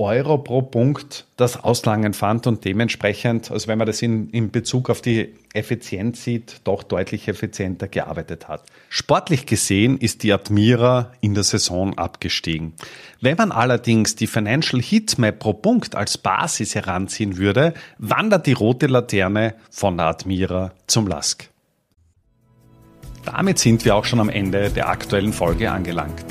Euro 0.00 0.38
pro 0.38 0.62
Punkt 0.62 1.26
das 1.36 1.64
Auslangen 1.64 2.14
fand 2.14 2.46
und 2.46 2.64
dementsprechend, 2.64 3.50
also 3.50 3.66
wenn 3.66 3.78
man 3.78 3.86
das 3.88 4.00
in, 4.00 4.30
in 4.30 4.52
Bezug 4.52 4.90
auf 4.90 5.02
die 5.02 5.34
Effizienz 5.54 6.22
sieht, 6.22 6.60
doch 6.62 6.84
deutlich 6.84 7.26
effizienter 7.26 7.88
gearbeitet 7.88 8.46
hat. 8.46 8.62
Sportlich 8.90 9.44
gesehen 9.44 9.98
ist 9.98 10.22
die 10.22 10.32
Admira 10.32 11.10
in 11.20 11.34
der 11.34 11.42
Saison 11.42 11.98
abgestiegen. 11.98 12.74
Wenn 13.20 13.36
man 13.36 13.50
allerdings 13.50 14.14
die 14.14 14.28
Financial 14.28 14.80
Heatmap 14.80 15.40
pro 15.40 15.52
Punkt 15.52 15.96
als 15.96 16.16
Basis 16.16 16.76
heranziehen 16.76 17.36
würde, 17.36 17.74
wandert 17.98 18.46
die 18.46 18.52
rote 18.52 18.86
Laterne 18.86 19.56
von 19.68 19.96
der 19.96 20.06
Admira 20.06 20.74
zum 20.86 21.08
Lask. 21.08 21.50
Damit 23.24 23.58
sind 23.58 23.84
wir 23.84 23.96
auch 23.96 24.04
schon 24.04 24.20
am 24.20 24.28
Ende 24.28 24.70
der 24.70 24.88
aktuellen 24.88 25.32
Folge 25.32 25.72
angelangt. 25.72 26.24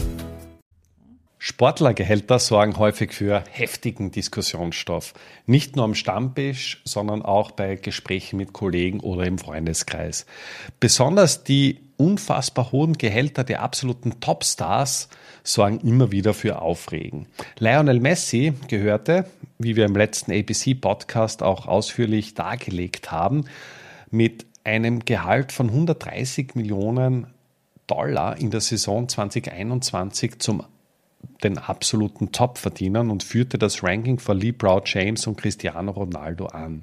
Sportlergehälter 1.50 2.40
sorgen 2.40 2.78
häufig 2.78 3.14
für 3.14 3.42
heftigen 3.50 4.12
Diskussionsstoff. 4.12 5.14
Nicht 5.46 5.78
nur 5.78 5.86
am 5.86 5.96
Stammtisch, 5.96 6.82
sondern 6.84 7.22
auch 7.22 7.52
bei 7.52 7.78
Gesprächen 7.78 8.36
mit 8.36 8.52
Kollegen 8.52 9.00
oder 9.00 9.24
im 9.24 9.38
Freundeskreis. 9.38 10.26
Besonders 10.82 11.46
die 11.46 11.80
unfassbar 11.96 12.74
hohen 12.74 12.98
Gehälter 12.98 13.46
der 13.46 13.62
absoluten 13.62 14.20
Topstars 14.20 15.08
sorgen 15.42 15.80
immer 15.88 16.12
wieder 16.12 16.34
für 16.34 16.62
Aufregen. 16.62 17.28
Lionel 17.60 18.02
Messi 18.02 18.52
gehörte, 18.68 19.26
wie 19.58 19.78
wir 19.78 19.86
im 19.86 19.96
letzten 19.96 20.34
ABC-Podcast 20.34 21.44
auch 21.44 21.66
ausführlich 21.66 22.34
dargelegt 22.34 23.10
haben, 23.10 23.46
mit 24.12 24.46
einem 24.66 25.06
Gehalt 25.06 25.54
von 25.54 25.70
130 25.70 26.56
Millionen 26.56 27.28
Dollar 27.88 28.38
in 28.38 28.52
der 28.52 28.60
Saison 28.60 29.08
2021 29.08 30.40
zum 30.40 30.66
den 31.44 31.58
absoluten 31.58 32.32
Top-Verdienern 32.32 33.10
und 33.10 33.24
führte 33.24 33.58
das 33.58 33.84
Ranking 33.84 34.20
vor 34.20 34.36
LeBron 34.36 34.82
James 34.86 35.28
und 35.28 35.38
Cristiano 35.38 35.92
Ronaldo 35.92 36.48
an. 36.48 36.82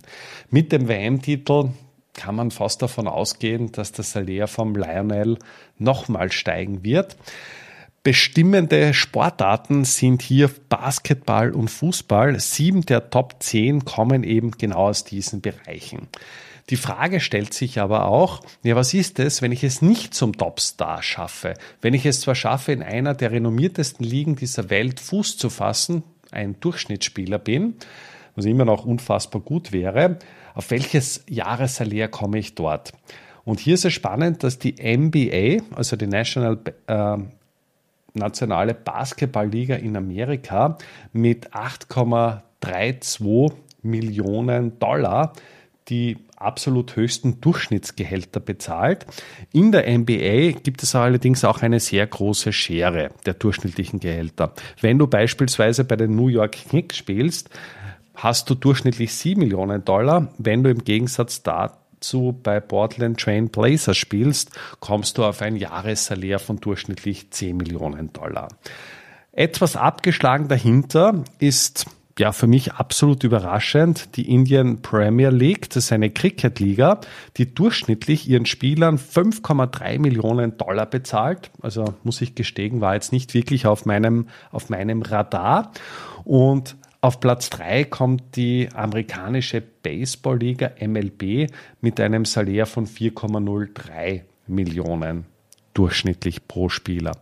Mit 0.50 0.72
dem 0.72 0.88
WM-Titel 0.88 1.70
kann 2.14 2.36
man 2.36 2.50
fast 2.50 2.80
davon 2.80 3.08
ausgehen, 3.08 3.72
dass 3.72 3.92
das 3.92 4.12
Salär 4.12 4.46
vom 4.46 4.74
Lionel 4.74 5.38
nochmal 5.78 6.30
steigen 6.30 6.84
wird. 6.84 7.16
Bestimmende 8.04 8.92
Sportarten 8.92 9.84
sind 9.84 10.22
hier 10.22 10.50
Basketball 10.68 11.52
und 11.52 11.68
Fußball. 11.70 12.38
Sieben 12.38 12.82
der 12.82 13.10
Top 13.10 13.36
10 13.40 13.84
kommen 13.86 14.24
eben 14.24 14.52
genau 14.52 14.88
aus 14.88 15.04
diesen 15.04 15.40
Bereichen. 15.40 16.08
Die 16.70 16.76
Frage 16.76 17.20
stellt 17.20 17.52
sich 17.52 17.78
aber 17.78 18.06
auch, 18.06 18.40
ja, 18.62 18.74
was 18.74 18.94
ist 18.94 19.18
es, 19.18 19.42
wenn 19.42 19.52
ich 19.52 19.64
es 19.64 19.82
nicht 19.82 20.14
zum 20.14 20.36
Topstar 20.36 21.02
schaffe? 21.02 21.54
Wenn 21.82 21.92
ich 21.92 22.06
es 22.06 22.22
zwar 22.22 22.34
schaffe, 22.34 22.72
in 22.72 22.82
einer 22.82 23.14
der 23.14 23.32
renommiertesten 23.32 24.04
Ligen 24.04 24.36
dieser 24.36 24.70
Welt 24.70 25.00
Fuß 25.00 25.36
zu 25.36 25.50
fassen, 25.50 26.04
ein 26.30 26.58
Durchschnittsspieler 26.60 27.38
bin, 27.38 27.74
was 28.34 28.46
immer 28.46 28.64
noch 28.64 28.86
unfassbar 28.86 29.42
gut 29.42 29.72
wäre, 29.72 30.18
auf 30.54 30.70
welches 30.70 31.24
Jahressalär 31.28 32.08
komme 32.08 32.38
ich 32.38 32.54
dort? 32.54 32.92
Und 33.44 33.60
hier 33.60 33.74
ist 33.74 33.84
es 33.84 33.92
spannend, 33.92 34.42
dass 34.42 34.58
die 34.58 34.76
NBA, 34.80 35.62
also 35.76 35.96
die 35.96 36.06
National 36.06 36.58
äh, 36.86 37.18
nationale 38.14 38.74
Basketballliga 38.74 39.74
in 39.74 39.96
Amerika 39.96 40.78
mit 41.12 41.52
8,32 41.52 43.52
Millionen 43.82 44.78
Dollar 44.78 45.32
die 45.88 46.16
absolut 46.44 46.96
höchsten 46.96 47.40
Durchschnittsgehälter 47.40 48.40
bezahlt. 48.40 49.06
In 49.52 49.72
der 49.72 49.86
NBA 49.98 50.58
gibt 50.62 50.82
es 50.82 50.94
allerdings 50.94 51.44
auch 51.44 51.62
eine 51.62 51.80
sehr 51.80 52.06
große 52.06 52.52
Schere 52.52 53.10
der 53.26 53.34
durchschnittlichen 53.34 54.00
Gehälter. 54.00 54.54
Wenn 54.80 54.98
du 54.98 55.06
beispielsweise 55.06 55.84
bei 55.84 55.96
den 55.96 56.14
New 56.14 56.28
York 56.28 56.52
Knicks 56.68 56.96
spielst, 56.96 57.50
hast 58.14 58.48
du 58.48 58.54
durchschnittlich 58.54 59.14
7 59.14 59.40
Millionen 59.40 59.84
Dollar. 59.84 60.32
Wenn 60.38 60.62
du 60.62 60.70
im 60.70 60.84
Gegensatz 60.84 61.42
dazu 61.42 62.38
bei 62.42 62.60
Portland 62.60 63.20
Train 63.20 63.48
Blazers 63.48 63.96
spielst, 63.96 64.50
kommst 64.80 65.18
du 65.18 65.24
auf 65.24 65.42
ein 65.42 65.56
Jahressalär 65.56 66.38
von 66.38 66.58
durchschnittlich 66.58 67.30
10 67.30 67.56
Millionen 67.56 68.12
Dollar. 68.12 68.48
Etwas 69.32 69.76
abgeschlagen 69.76 70.46
dahinter 70.46 71.24
ist 71.40 71.86
ja, 72.18 72.32
für 72.32 72.46
mich 72.46 72.72
absolut 72.74 73.24
überraschend. 73.24 74.16
Die 74.16 74.30
Indian 74.32 74.82
Premier 74.82 75.30
League, 75.30 75.68
das 75.70 75.86
ist 75.86 75.92
eine 75.92 76.10
Cricket-Liga, 76.10 77.00
die 77.36 77.52
durchschnittlich 77.52 78.28
ihren 78.28 78.46
Spielern 78.46 78.98
5,3 78.98 79.98
Millionen 79.98 80.56
Dollar 80.56 80.86
bezahlt. 80.86 81.50
Also 81.60 81.94
muss 82.04 82.20
ich 82.20 82.34
gestehen, 82.34 82.80
war 82.80 82.94
jetzt 82.94 83.12
nicht 83.12 83.34
wirklich 83.34 83.66
auf 83.66 83.84
meinem, 83.84 84.28
auf 84.52 84.70
meinem 84.70 85.02
Radar. 85.02 85.72
Und 86.24 86.76
auf 87.00 87.20
Platz 87.20 87.50
3 87.50 87.84
kommt 87.84 88.36
die 88.36 88.68
amerikanische 88.72 89.60
Baseball-Liga 89.60 90.72
MLB 90.80 91.50
mit 91.80 92.00
einem 92.00 92.24
Salär 92.24 92.66
von 92.66 92.86
4,03 92.86 94.22
Millionen 94.46 95.33
durchschnittlich 95.74 96.48
pro 96.48 96.68
Spieler. 96.68 97.12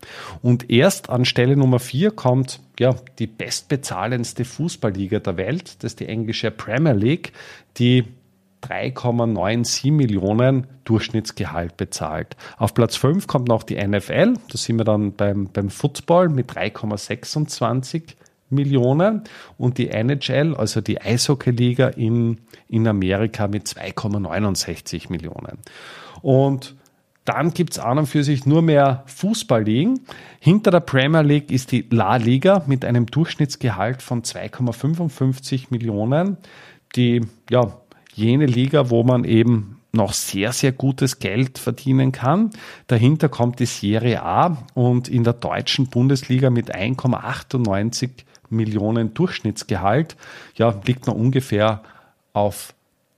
Und 0.42 0.71
erst 0.71 1.11
an 1.11 1.25
Stelle 1.25 1.56
Nummer 1.56 1.78
vier 1.78 2.11
kommt 2.11 2.61
ja, 2.78 2.94
die 3.18 3.26
bestbezahlendste 3.26 4.44
Fußballliga 4.44 5.18
der 5.18 5.37
Welt, 5.37 5.82
das 5.82 5.92
ist 5.92 6.00
die 6.00 6.09
englische 6.09 6.50
Premier 6.50 6.92
League, 6.92 7.32
die 7.78 8.04
3,97 8.62 9.90
Millionen 9.92 10.66
Durchschnittsgehalt 10.85 11.76
bezahlt. 11.76 12.37
Auf 12.59 12.75
Platz 12.75 12.97
5 12.97 13.26
kommt 13.26 13.49
noch 13.49 13.64
die 13.64 13.76
NFL, 13.76 14.35
da 14.35 14.59
sind 14.59 14.76
wir 14.76 14.85
dann 14.85 15.14
beim, 15.14 15.49
beim 15.52 15.68
Football 15.68 16.28
mit 16.28 16.52
3,26 16.52 18.14
Millionen 18.50 19.25
und 19.59 19.78
die 19.78 19.88
NHL, 19.88 20.54
also 20.54 20.80
die 20.80 21.00
Eishockeyliga 21.00 21.88
in, 21.88 22.38
in 22.68 22.87
Amerika 22.87 23.49
mit 23.49 23.66
2,69 23.66 25.11
Millionen. 25.11 25.59
Und 26.21 26.76
dann 27.25 27.52
gibt 27.55 27.73
es 27.73 27.79
an 27.79 27.99
und 27.99 28.07
für 28.07 28.25
sich 28.25 28.47
nur 28.47 28.62
mehr 28.62 29.05
Fußballligen. 29.07 30.00
Hinter 30.41 30.71
der 30.71 30.81
Premier 30.81 31.23
League 31.23 31.50
ist 31.50 31.71
die 31.71 31.87
La 31.91 32.17
Liga 32.17 32.64
mit 32.67 32.85
einem 32.85 33.07
Durchschnittsgehalt 33.07 34.02
von 34.02 34.23
2,55 34.23 35.67
Millionen. 35.71 36.37
Die, 36.97 37.21
ja, 37.49 37.79
jene 38.14 38.47
Liga, 38.47 38.91
wo 38.91 39.05
man 39.05 39.25
eben 39.25 39.79
noch 39.93 40.14
sehr, 40.14 40.52
sehr 40.52 40.73
gutes 40.73 41.19
Geld 41.19 41.59
verdienen 41.59 42.12
kann. 42.12 42.50
Dahinter 42.87 43.29
kommt 43.29 43.61
die 43.61 43.67
Serie 43.67 44.23
A 44.23 44.57
und 44.75 45.09
in 45.09 45.23
der 45.23 45.35
deutschen 45.35 45.88
Bundesliga 45.88 46.50
mit 46.50 46.75
1,98 46.75 48.11
Millionen 48.49 49.14
Durchschnittsgehalt, 49.14 50.17
ja, 50.57 50.75
liegt 50.85 51.07
man 51.07 51.17
ungefähr 51.17 51.83
auf 52.33 52.75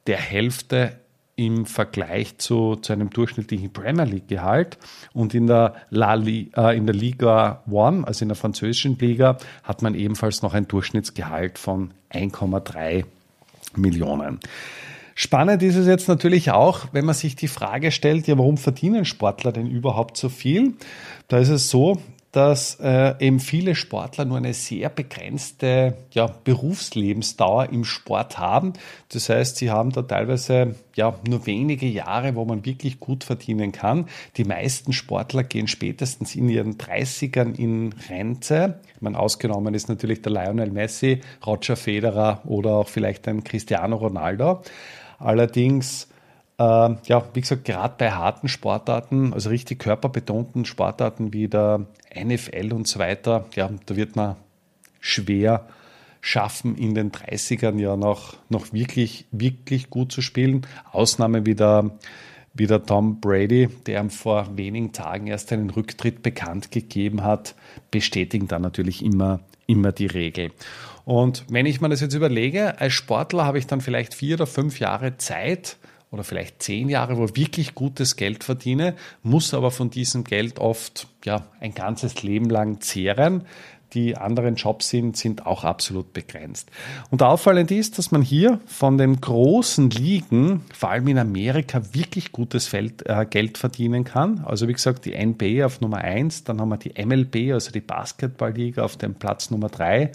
der 0.07 0.19
Hälfte 0.19 0.97
im 1.37 1.67
Vergleich 1.67 2.39
zu, 2.39 2.77
zu 2.77 2.93
einem 2.93 3.11
durchschnittlichen 3.11 3.73
Premier 3.73 4.05
League 4.05 4.29
Gehalt. 4.29 4.79
Und 5.13 5.35
in 5.35 5.47
der, 5.47 5.75
La 5.91 6.15
Li, 6.15 6.51
äh, 6.57 6.77
in 6.77 6.87
der 6.87 6.95
Liga 6.95 7.63
One, 7.71 8.07
also 8.07 8.25
in 8.25 8.29
der 8.29 8.37
französischen 8.37 8.99
Liga, 8.99 9.39
hat 9.63 9.83
man 9.83 9.95
ebenfalls 9.95 10.43
noch 10.43 10.55
ein 10.55 10.69
Durchschnittsgehalt 10.69 11.59
von 11.59 11.93
1,3 12.13 13.05
Millionen. 13.77 14.39
Spannend 15.17 15.63
ist 15.63 15.77
es 15.77 15.87
jetzt 15.87 16.09
natürlich 16.09 16.51
auch, 16.51 16.87
wenn 16.93 17.05
man 17.05 17.15
sich 17.15 17.37
die 17.37 17.47
Frage 17.47 17.93
stellt, 17.93 18.27
ja, 18.27 18.37
warum 18.37 18.57
verdienen 18.57 19.05
Sportler 19.05 19.53
denn 19.53 19.69
überhaupt 19.69 20.17
so 20.17 20.29
viel? 20.29 20.75
Da 21.29 21.39
ist 21.39 21.51
es 21.51 21.71
so, 21.71 22.01
dass 22.35 22.81
äh, 22.81 23.15
eben 23.21 23.39
viele 23.39 23.77
Sportler 23.77 24.25
nur 24.25 24.39
eine 24.39 24.55
sehr 24.55 24.89
begrenzte 24.89 25.97
ja, 26.11 26.27
Berufslebensdauer 26.27 27.69
im 27.71 27.85
Sport 27.85 28.39
haben. 28.39 28.73
Das 29.11 29.29
heißt, 29.29 29.57
sie 29.57 29.71
haben 29.71 29.93
da 29.93 30.03
teilweise 30.03 30.75
ja 30.97 31.15
nur 31.29 31.47
wenige 31.47 31.87
Jahre, 31.87 32.35
wo 32.35 32.45
man 32.45 32.65
wirklich 32.65 32.99
gut 32.99 33.23
verdienen 33.23 33.71
kann. 33.71 34.09
Die 34.37 34.43
meisten 34.43 34.93
Sportler 34.93 35.45
gehen 35.45 35.69
spätestens 35.69 36.35
in 36.35 36.49
ihren 36.49 36.77
30ern 36.77 37.55
in 37.55 37.95
Rente. 38.11 38.81
Man 38.99 39.15
ausgenommen 39.15 39.73
ist 39.73 39.89
natürlich 39.89 40.21
der 40.21 40.33
Lionel 40.33 40.73
Messi, 40.73 41.21
Roger 41.47 41.77
Federer 41.77 42.43
oder 42.47 42.73
auch 42.73 42.89
vielleicht 42.89 43.29
ein 43.29 43.45
Cristiano 43.45 43.95
Ronaldo. 43.95 44.63
Allerdings 45.21 46.09
äh, 46.59 46.63
ja, 46.63 47.25
wie 47.35 47.41
gesagt, 47.41 47.65
gerade 47.65 47.95
bei 47.99 48.13
harten 48.13 48.49
Sportarten, 48.49 49.33
also 49.33 49.51
richtig 49.51 49.81
körperbetonten 49.81 50.65
Sportarten 50.65 51.33
wie 51.33 51.49
der 51.49 51.87
NFL 52.15 52.73
und 52.73 52.87
so 52.87 52.99
weiter, 52.99 53.47
ja, 53.55 53.71
da 53.87 53.97
wird 53.97 54.17
man 54.17 54.37
schwer 55.01 55.67
schaffen, 56.21 56.77
in 56.77 56.95
den 56.95 57.13
30ern 57.13 57.79
ja 57.79 57.97
noch, 57.97 58.37
noch 58.49 58.73
wirklich, 58.73 59.27
wirklich 59.31 59.91
gut 59.91 60.11
zu 60.11 60.23
spielen. 60.23 60.67
Ausnahme 60.91 61.45
wie 61.45 61.55
der, 61.55 61.91
wie 62.55 62.67
der 62.67 62.83
Tom 62.83 63.21
Brady, 63.21 63.69
der 63.87 64.09
vor 64.09 64.57
wenigen 64.57 64.93
Tagen 64.93 65.27
erst 65.27 65.53
einen 65.53 65.69
Rücktritt 65.69 66.23
bekannt 66.23 66.71
gegeben 66.71 67.25
hat, 67.25 67.55
bestätigen 67.91 68.49
dann 68.49 68.63
natürlich 68.63 69.05
immer, 69.05 69.41
immer 69.67 69.93
die 69.93 70.07
Regel. 70.07 70.51
Und 71.05 71.45
wenn 71.51 71.67
ich 71.67 71.83
mir 71.83 71.91
das 71.91 72.01
jetzt 72.01 72.15
überlege, 72.15 72.81
als 72.81 72.95
Sportler 72.95 73.45
habe 73.45 73.59
ich 73.59 73.67
dann 73.67 73.83
vielleicht 73.83 74.15
vier 74.15 74.37
oder 74.37 74.47
fünf 74.47 74.81
Jahre 74.81 75.19
Zeit, 75.19 75.77
oder 76.15 76.23
vielleicht 76.23 76.63
zehn 76.63 76.89
Jahre, 76.89 77.19
wo 77.19 77.25
ich 77.25 77.37
wirklich 77.37 77.75
gutes 77.75 78.15
Geld 78.15 78.45
verdiene, 78.45 78.95
muss 79.25 79.53
aber 79.53 79.73
von 79.73 79.91
diesem 79.91 80.23
Geld 80.23 80.61
oft 80.61 81.09
ja, 81.25 81.47
ein 81.59 81.75
ganzes 81.75 82.23
Leben 82.23 82.49
lang 82.49 82.81
zehren. 82.81 83.47
Die 83.95 84.17
anderen 84.17 84.57
Jobs 84.57 84.89
sind, 84.91 85.17
sind 85.17 85.47
auch 85.47 85.65
absolut 85.65 86.13
begrenzt. 86.13 86.71
Und 87.11 87.23
auffallend 87.23 87.71
ist, 87.71 87.99
dass 87.99 88.11
man 88.11 88.23
hier 88.23 88.61
von 88.67 88.99
den 88.99 89.21
großen 89.21 89.91
Ligen, 89.91 90.63
vor 90.73 90.91
allem 90.91 91.09
in 91.09 91.19
Amerika, 91.19 91.83
wirklich 91.93 92.33
gutes 92.33 92.67
Feld, 92.67 93.07
äh, 93.07 93.25
Geld 93.29 93.59
verdienen 93.59 94.05
kann. 94.05 94.45
Also 94.45 94.69
wie 94.69 94.73
gesagt, 94.73 95.05
die 95.05 95.15
NBA 95.15 95.65
auf 95.65 95.81
Nummer 95.81 95.99
eins, 95.99 96.45
dann 96.45 96.61
haben 96.61 96.69
wir 96.69 96.77
die 96.77 96.95
MLB, 97.05 97.53
also 97.53 97.71
die 97.71 97.81
Basketballliga 97.81 98.83
auf 98.83 98.97
dem 98.97 99.15
Platz 99.15 99.51
Nummer 99.51 99.69
drei 99.69 100.13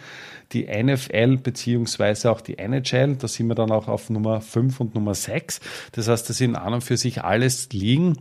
die 0.52 0.66
NFL 0.66 1.38
beziehungsweise 1.38 2.32
auch 2.32 2.42
die 2.42 2.58
NHL. 2.58 3.16
Da 3.16 3.28
sind 3.28 3.48
wir 3.48 3.56
dann 3.56 3.72
auch 3.72 3.88
auf 3.88 4.10
Nummer 4.10 4.42
5 4.42 4.80
und 4.80 4.96
Nummer 4.96 5.14
6. 5.14 5.60
Das 5.92 6.08
heißt, 6.08 6.30
das 6.30 6.38
sind 6.38 6.56
an 6.56 6.74
und 6.74 6.84
für 6.84 6.98
sich 6.98 7.24
alles 7.24 7.70
Ligen, 7.72 8.18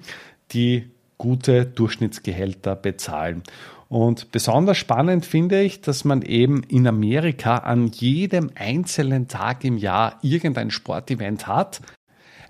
die 0.52 0.90
gute 1.16 1.66
Durchschnittsgehälter 1.66 2.76
bezahlen. 2.76 3.42
Und 3.88 4.32
besonders 4.32 4.76
spannend 4.76 5.24
finde 5.24 5.62
ich, 5.62 5.80
dass 5.80 6.04
man 6.04 6.22
eben 6.22 6.62
in 6.64 6.86
Amerika 6.86 7.58
an 7.58 7.88
jedem 7.88 8.50
einzelnen 8.54 9.28
Tag 9.28 9.64
im 9.64 9.78
Jahr 9.78 10.18
irgendein 10.20 10.70
Sportevent 10.70 11.46
hat. 11.46 11.80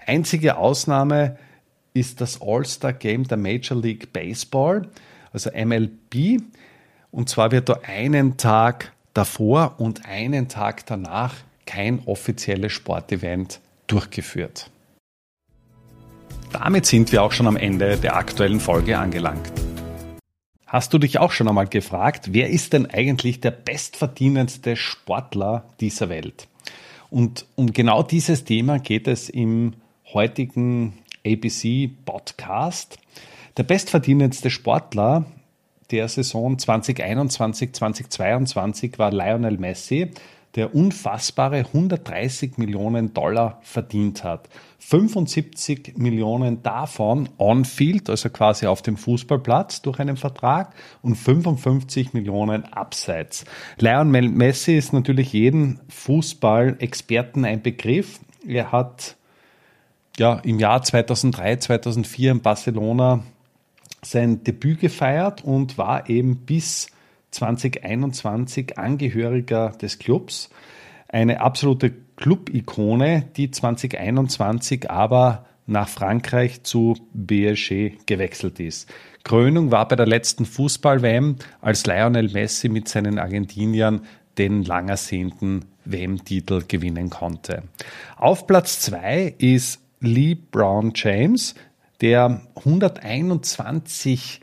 Einzige 0.05 0.57
Ausnahme 0.57 1.39
ist 1.95 2.21
das 2.21 2.41
All-Star 2.43 2.93
Game 2.93 3.25
der 3.25 3.37
Major 3.37 3.81
League 3.81 4.13
Baseball, 4.13 4.89
also 5.33 5.51
MLB. 5.51 6.43
Und 7.13 7.29
zwar 7.29 7.53
wird 7.53 7.69
da 7.69 7.81
einen 7.87 8.37
Tag 8.37 8.93
davor 9.15 9.77
und 9.79 10.07
einen 10.07 10.49
Tag 10.49 10.87
danach 10.87 11.35
kein 11.67 12.01
offizielles 12.07 12.73
Sportevent 12.73 13.61
durchgeführt. 13.87 14.71
Damit 16.53 16.87
sind 16.87 17.13
wir 17.13 17.23
auch 17.23 17.33
schon 17.33 17.47
am 17.47 17.57
Ende 17.57 17.97
der 17.97 18.17
aktuellen 18.17 18.59
Folge 18.59 18.99
angelangt. 18.99 19.53
Hast 20.69 20.93
du 20.93 20.99
dich 20.99 21.19
auch 21.19 21.33
schon 21.33 21.49
einmal 21.49 21.67
gefragt, 21.67 22.35
wer 22.35 22.51
ist 22.51 22.75
denn 22.75 22.85
eigentlich 22.85 23.41
der 23.41 23.53
bestverdienendste 23.53 24.77
Sportler 24.77 25.65
dieser 25.81 26.11
Welt? 26.11 26.47
Und 27.09 27.47
um 27.55 27.73
genau 27.73 28.03
dieses 28.03 28.45
Thema 28.45 28.79
geht 28.79 29.09
es 29.09 29.31
im 29.31 29.73
heutigen 30.13 30.93
ABC 31.25 31.91
Podcast. 32.05 32.99
Der 33.57 33.63
bestverdienendste 33.63 34.51
Sportler 34.51 35.25
der 35.91 36.07
Saison 36.07 36.59
2021, 36.59 37.73
2022 37.73 38.99
war 38.99 39.11
Lionel 39.11 39.57
Messi, 39.57 40.11
der 40.55 40.75
unfassbare 40.75 41.59
130 41.59 42.57
Millionen 42.57 43.13
Dollar 43.13 43.61
verdient 43.63 44.25
hat. 44.25 44.49
75 44.79 45.99
Millionen 45.99 46.63
davon 46.63 47.29
on-field, 47.39 48.09
also 48.09 48.31
quasi 48.31 48.67
auf 48.67 48.81
dem 48.81 48.97
Fußballplatz 48.97 49.83
durch 49.83 49.99
einen 49.99 50.17
Vertrag 50.17 50.75
und 51.03 51.17
55 51.17 52.15
Millionen 52.15 52.65
abseits. 52.65 53.45
Lionel 53.79 54.29
Messi 54.29 54.77
ist 54.77 54.93
natürlich 54.93 55.33
jeden 55.33 55.81
Fußballexperten 55.89 57.45
ein 57.45 57.63
Begriff. 57.63 58.21
Er 58.47 58.73
hat 58.73 59.17
ja 60.19 60.35
im 60.39 60.59
Jahr 60.59 60.83
2003, 60.83 61.57
2004 61.57 62.33
in 62.33 62.41
Barcelona 62.41 63.23
sein 64.03 64.45
Debüt 64.45 64.81
gefeiert 64.81 65.45
und 65.45 65.77
war 65.77 66.09
eben 66.09 66.37
bis 66.37 66.89
2021 67.31 68.79
Angehöriger 68.79 69.71
des 69.71 69.99
Clubs. 69.99 70.51
Eine 71.09 71.41
absolute 71.41 71.93
Club-Ikone, 72.17 73.25
die 73.37 73.51
2021 73.51 74.91
aber 74.91 75.47
nach 75.67 75.89
Frankreich 75.89 76.63
zu 76.63 76.97
PSG 77.15 78.07
gewechselt 78.07 78.59
ist. 78.59 78.91
Krönung 79.23 79.71
war 79.71 79.87
bei 79.87 79.97
der 79.97 80.07
letzten 80.07 80.47
Fußball-WM, 80.47 81.37
als 81.61 81.87
Lionel 81.87 82.31
Messi 82.31 82.69
mit 82.69 82.89
seinen 82.89 83.19
Argentiniern 83.19 84.03
den 84.39 84.63
lang 84.65 84.89
ersehnten 84.89 85.67
WM-Titel 85.85 86.63
gewinnen 86.67 87.11
konnte. 87.11 87.65
Auf 88.17 88.47
Platz 88.47 88.81
zwei 88.81 89.35
ist 89.39 89.83
Lee 90.01 90.35
Brown 90.35 90.93
James, 90.95 91.55
der 92.01 92.43
121 92.57 94.41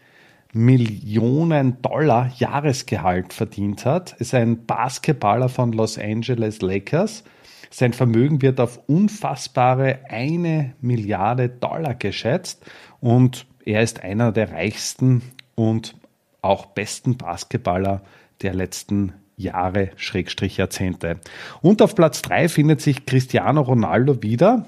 Millionen 0.55 1.81
Dollar 1.81 2.31
Jahresgehalt 2.37 3.33
verdient 3.33 3.85
hat, 3.85 4.13
ist 4.19 4.33
ein 4.33 4.65
Basketballer 4.65 5.49
von 5.49 5.73
Los 5.73 5.99
Angeles 5.99 6.61
Lakers. 6.61 7.25
Sein 7.69 7.91
Vermögen 7.91 8.41
wird 8.41 8.61
auf 8.61 8.79
unfassbare 8.87 9.99
eine 10.07 10.73
Milliarde 10.79 11.49
Dollar 11.49 11.93
geschätzt 11.93 12.65
und 13.01 13.47
er 13.65 13.81
ist 13.83 14.01
einer 14.05 14.31
der 14.31 14.53
reichsten 14.53 15.23
und 15.55 15.97
auch 16.41 16.67
besten 16.67 17.17
Basketballer 17.17 18.01
der 18.41 18.53
letzten 18.53 19.11
Jahre, 19.35 19.89
Schrägstrich 19.97 20.55
Jahrzehnte. 20.55 21.19
Und 21.61 21.81
auf 21.81 21.95
Platz 21.95 22.21
drei 22.21 22.47
findet 22.47 22.79
sich 22.79 23.05
Cristiano 23.05 23.59
Ronaldo 23.59 24.23
wieder. 24.23 24.67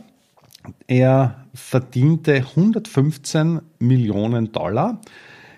Er 0.88 1.46
verdiente 1.54 2.36
115 2.36 3.62
Millionen 3.80 4.52
Dollar, 4.52 5.00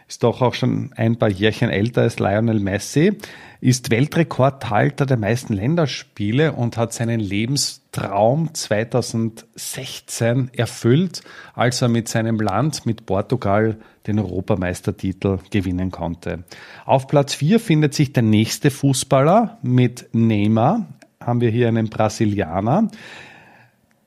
ist 0.09 0.23
doch 0.23 0.41
auch 0.41 0.55
schon 0.55 0.91
ein 0.95 1.17
paar 1.17 1.29
Jährchen 1.29 1.69
älter 1.69 2.01
als 2.01 2.17
Lionel 2.17 2.59
Messi, 2.59 3.15
ist 3.61 3.91
Weltrekordhalter 3.91 5.05
der 5.05 5.17
meisten 5.17 5.53
Länderspiele 5.53 6.53
und 6.53 6.77
hat 6.77 6.93
seinen 6.93 7.19
Lebenstraum 7.19 8.51
2016 8.51 10.49
erfüllt, 10.53 11.21
als 11.53 11.83
er 11.83 11.89
mit 11.89 12.09
seinem 12.09 12.39
Land, 12.39 12.87
mit 12.87 13.05
Portugal, 13.05 13.77
den 14.07 14.17
Europameistertitel 14.17 15.37
gewinnen 15.51 15.91
konnte. 15.91 16.43
Auf 16.85 17.07
Platz 17.07 17.35
4 17.35 17.59
findet 17.59 17.93
sich 17.93 18.11
der 18.11 18.23
nächste 18.23 18.71
Fußballer 18.71 19.59
mit 19.61 20.09
Neymar. 20.13 20.87
Haben 21.19 21.41
wir 21.41 21.51
hier 21.51 21.67
einen 21.67 21.89
Brasilianer. 21.89 22.87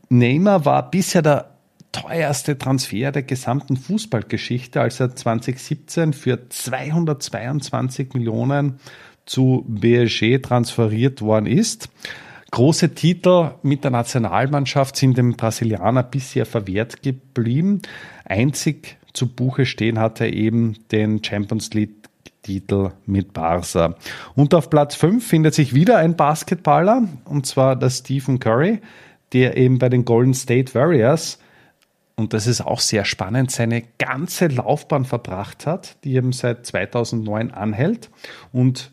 Neymar 0.08 0.64
war 0.64 0.90
bisher 0.90 1.22
der 1.22 1.51
teuerste 1.92 2.58
Transfer 2.58 3.12
der 3.12 3.22
gesamten 3.22 3.76
Fußballgeschichte, 3.76 4.80
als 4.80 4.98
er 4.98 5.14
2017 5.14 6.12
für 6.12 6.48
222 6.48 8.14
Millionen 8.14 8.80
zu 9.26 9.64
BSG 9.68 10.38
transferiert 10.38 11.22
worden 11.22 11.46
ist. 11.46 11.90
Große 12.50 12.94
Titel 12.94 13.52
mit 13.62 13.84
der 13.84 13.90
Nationalmannschaft 13.90 14.96
sind 14.96 15.16
dem 15.16 15.36
Brasilianer 15.36 16.02
bisher 16.02 16.44
verwehrt 16.44 17.02
geblieben. 17.02 17.80
Einzig 18.24 18.98
zu 19.12 19.28
Buche 19.28 19.64
stehen 19.64 19.98
hat 19.98 20.20
er 20.20 20.32
eben 20.32 20.76
den 20.90 21.22
Champions 21.22 21.72
League 21.72 21.94
Titel 22.42 22.90
mit 23.06 23.32
Barca. 23.32 23.94
Und 24.34 24.52
auf 24.54 24.68
Platz 24.68 24.96
5 24.96 25.24
findet 25.24 25.54
sich 25.54 25.74
wieder 25.74 25.98
ein 25.98 26.16
Basketballer, 26.16 27.08
und 27.24 27.46
zwar 27.46 27.76
der 27.76 27.90
Stephen 27.90 28.40
Curry 28.40 28.80
der 29.32 29.56
eben 29.56 29.78
bei 29.78 29.88
den 29.88 30.04
Golden 30.04 30.34
State 30.34 30.74
Warriors, 30.74 31.38
und 32.22 32.34
das 32.34 32.46
ist 32.46 32.60
auch 32.60 32.78
sehr 32.78 33.04
spannend, 33.04 33.50
seine 33.50 33.82
ganze 33.98 34.46
Laufbahn 34.46 35.04
verbracht 35.04 35.66
hat, 35.66 35.96
die 36.04 36.14
eben 36.14 36.30
seit 36.30 36.64
2009 36.64 37.50
anhält. 37.50 38.10
Und 38.52 38.92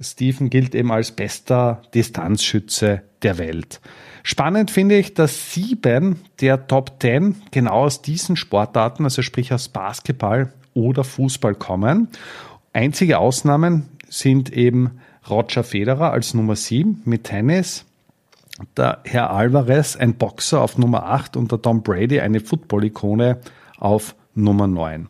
Stephen 0.00 0.50
gilt 0.50 0.76
eben 0.76 0.92
als 0.92 1.10
bester 1.10 1.82
Distanzschütze 1.94 3.02
der 3.22 3.38
Welt. 3.38 3.80
Spannend 4.22 4.70
finde 4.70 4.96
ich, 4.96 5.14
dass 5.14 5.52
sieben 5.52 6.20
der 6.40 6.68
Top 6.68 7.00
Ten 7.00 7.42
genau 7.50 7.86
aus 7.86 8.02
diesen 8.02 8.36
Sportarten, 8.36 9.02
also 9.02 9.22
sprich 9.22 9.52
aus 9.52 9.68
Basketball 9.68 10.52
oder 10.74 11.02
Fußball 11.02 11.56
kommen. 11.56 12.06
Einzige 12.72 13.18
Ausnahmen 13.18 13.88
sind 14.08 14.52
eben 14.52 15.00
Roger 15.28 15.64
Federer 15.64 16.12
als 16.12 16.34
Nummer 16.34 16.54
sieben 16.54 17.02
mit 17.04 17.24
Tennis, 17.24 17.84
der 18.76 19.00
Herr 19.04 19.30
Alvarez, 19.30 19.96
ein 19.96 20.14
Boxer 20.14 20.60
auf 20.60 20.78
Nummer 20.78 21.06
8 21.06 21.36
und 21.36 21.50
der 21.50 21.60
Tom 21.60 21.82
Brady, 21.82 22.20
eine 22.20 22.40
Football-Ikone 22.40 23.38
auf 23.78 24.14
Nummer 24.34 24.66
9. 24.66 25.08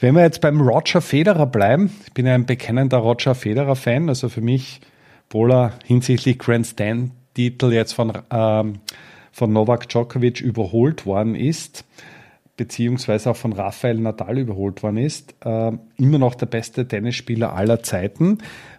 Wenn 0.00 0.14
wir 0.14 0.22
jetzt 0.22 0.40
beim 0.40 0.60
Roger 0.60 1.00
Federer 1.00 1.46
bleiben, 1.46 1.90
ich 2.06 2.12
bin 2.12 2.26
ja 2.26 2.34
ein 2.34 2.46
bekennender 2.46 2.98
Roger 2.98 3.34
Federer-Fan, 3.34 4.08
also 4.08 4.28
für 4.28 4.40
mich, 4.40 4.80
obwohl 5.28 5.52
er 5.52 5.72
hinsichtlich 5.84 6.38
Grand 6.38 6.66
Stand-Titel 6.66 7.72
jetzt 7.72 7.92
von, 7.92 8.12
ähm, 8.30 8.80
von 9.32 9.52
Novak 9.52 9.88
Djokovic 9.88 10.40
überholt 10.40 11.06
worden 11.06 11.34
ist, 11.34 11.84
beziehungsweise 12.56 13.30
auch 13.30 13.36
von 13.36 13.52
Rafael 13.52 13.98
Nadal 13.98 14.38
überholt 14.38 14.82
worden 14.82 14.98
ist, 14.98 15.34
äh, 15.44 15.72
immer 15.96 16.18
noch 16.18 16.34
der 16.34 16.46
beste 16.46 16.86
Tennisspieler 16.86 17.54
aller 17.54 17.82
Zeiten. 17.82 18.38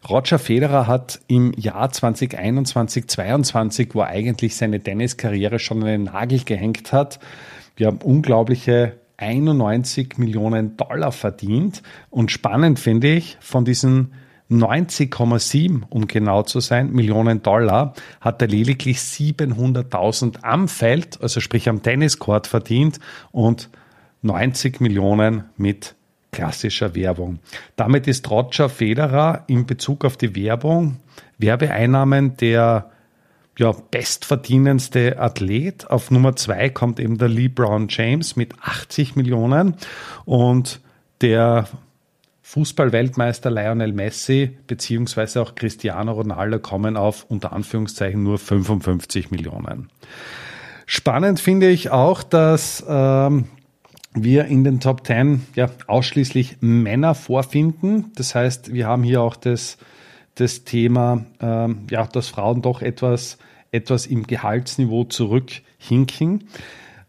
Roger 0.09 0.39
Federer 0.39 0.87
hat 0.87 1.19
im 1.27 1.51
Jahr 1.57 1.91
2021, 1.91 3.07
2022, 3.07 3.89
wo 3.93 4.01
eigentlich 4.01 4.55
seine 4.55 4.81
Tenniskarriere 4.81 5.59
schon 5.59 5.81
den 5.81 6.03
Nagel 6.03 6.43
gehängt 6.45 6.93
hat, 6.93 7.19
wir 7.75 7.87
haben 7.87 7.97
unglaubliche 7.97 8.93
91 9.17 10.17
Millionen 10.17 10.77
Dollar 10.77 11.11
verdient. 11.11 11.81
Und 12.09 12.31
spannend 12.31 12.79
finde 12.79 13.07
ich, 13.09 13.37
von 13.39 13.65
diesen 13.65 14.13
90,7, 14.49 15.83
um 15.89 16.07
genau 16.07 16.43
zu 16.43 16.59
sein, 16.59 16.91
Millionen 16.91 17.41
Dollar 17.41 17.93
hat 18.21 18.41
er 18.41 18.47
lediglich 18.47 18.99
700.000 18.99 20.43
am 20.43 20.67
Feld, 20.67 21.21
also 21.21 21.39
sprich 21.39 21.67
am 21.67 21.81
Tenniscourt 21.81 22.45
verdient 22.45 22.99
und 23.31 23.69
90 24.21 24.81
Millionen 24.81 25.45
mit 25.57 25.95
klassischer 26.31 26.93
Werbung. 26.95 27.39
Damit 27.75 28.07
ist 28.07 28.29
Roger 28.29 28.69
Federer 28.69 29.43
in 29.47 29.65
Bezug 29.65 30.05
auf 30.05 30.17
die 30.17 30.35
Werbung, 30.35 30.97
Werbeeinnahmen 31.37 32.37
der 32.37 32.91
ja, 33.57 33.71
bestverdienendste 33.71 35.19
Athlet. 35.19 35.89
Auf 35.89 36.11
Nummer 36.11 36.35
zwei 36.35 36.69
kommt 36.69 36.99
eben 36.99 37.17
der 37.17 37.29
LeBron 37.29 37.87
James 37.89 38.35
mit 38.35 38.53
80 38.61 39.15
Millionen 39.15 39.75
und 40.25 40.81
der 41.21 41.67
Fußballweltmeister 42.47 43.49
Lionel 43.49 43.91
Messi 43.91 44.55
beziehungsweise 44.67 45.41
auch 45.41 45.55
Cristiano 45.55 46.11
Ronaldo 46.11 46.59
kommen 46.59 46.95
auf 46.95 47.25
unter 47.27 47.51
Anführungszeichen 47.53 48.21
nur 48.21 48.37
55 48.37 49.31
Millionen. 49.31 49.89
Spannend 50.85 51.39
finde 51.39 51.69
ich 51.69 51.89
auch, 51.89 52.21
dass 52.21 52.85
ähm, 52.87 53.45
wir 54.13 54.45
in 54.45 54.63
den 54.63 54.79
Top 54.79 55.07
10 55.07 55.47
ja 55.55 55.71
ausschließlich 55.87 56.57
Männer 56.61 57.15
vorfinden. 57.15 58.11
Das 58.15 58.35
heißt, 58.35 58.71
wir 58.71 58.85
haben 58.85 59.01
hier 59.01 59.23
auch 59.23 59.37
das, 59.37 59.79
das 60.35 60.65
Thema, 60.65 61.25
ähm, 61.41 61.87
ja, 61.89 62.05
dass 62.05 62.27
Frauen 62.27 62.61
doch 62.61 62.83
etwas, 62.83 63.39
etwas 63.71 64.05
im 64.05 64.27
Gehaltsniveau 64.27 65.05
zurückhinken. 65.05 66.43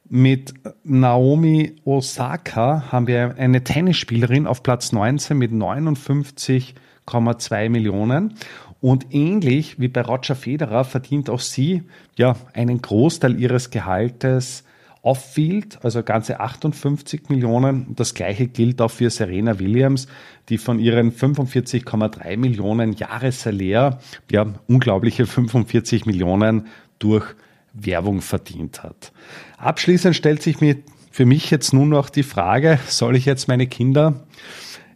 Mit 0.09 0.55
Naomi 0.85 1.75
Osaka 1.85 2.93
haben 2.93 3.09
wir 3.09 3.35
eine 3.39 3.65
Tennisspielerin 3.65 4.47
auf 4.47 4.63
Platz 4.63 4.93
19 4.93 5.37
mit 5.37 5.51
59,2 5.51 7.69
Millionen. 7.69 8.35
Und 8.81 9.13
ähnlich 9.13 9.81
wie 9.81 9.89
bei 9.89 10.03
Roger 10.03 10.37
Federer 10.37 10.85
verdient 10.85 11.29
auch 11.29 11.41
sie 11.41 11.83
ja 12.15 12.37
einen 12.53 12.81
Großteil 12.83 13.41
ihres 13.41 13.71
Gehaltes 13.71 14.63
off-field, 15.03 15.81
also 15.83 16.05
ganze 16.05 16.39
58 16.39 17.29
Millionen. 17.29 17.97
Das 17.97 18.15
gleiche 18.15 18.47
gilt 18.47 18.81
auch 18.81 18.91
für 18.91 19.11
Serena 19.11 19.59
Williams, 19.59 20.07
die 20.49 20.59
von 20.59 20.79
ihren 20.79 21.11
45,3 21.13 22.37
Millionen 22.37 22.93
Jahressalär 22.93 23.99
ja 24.31 24.47
unglaubliche 24.69 25.27
45 25.27 26.07
Millionen 26.07 26.69
durch 26.99 27.35
Werbung 27.77 28.21
verdient 28.21 28.83
hat. 28.83 29.13
Abschließend 29.59 30.17
stellt 30.17 30.43
sich 30.43 30.61
mir 30.61 30.77
für 31.11 31.27
mich 31.27 31.51
jetzt 31.51 31.73
nun 31.73 31.89
noch 31.89 32.11
die 32.11 32.23
Frage, 32.23 32.79
soll 32.89 33.17
ich 33.17 33.25
jetzt 33.25 33.49
meine 33.49 33.67
Kinder 33.67 34.27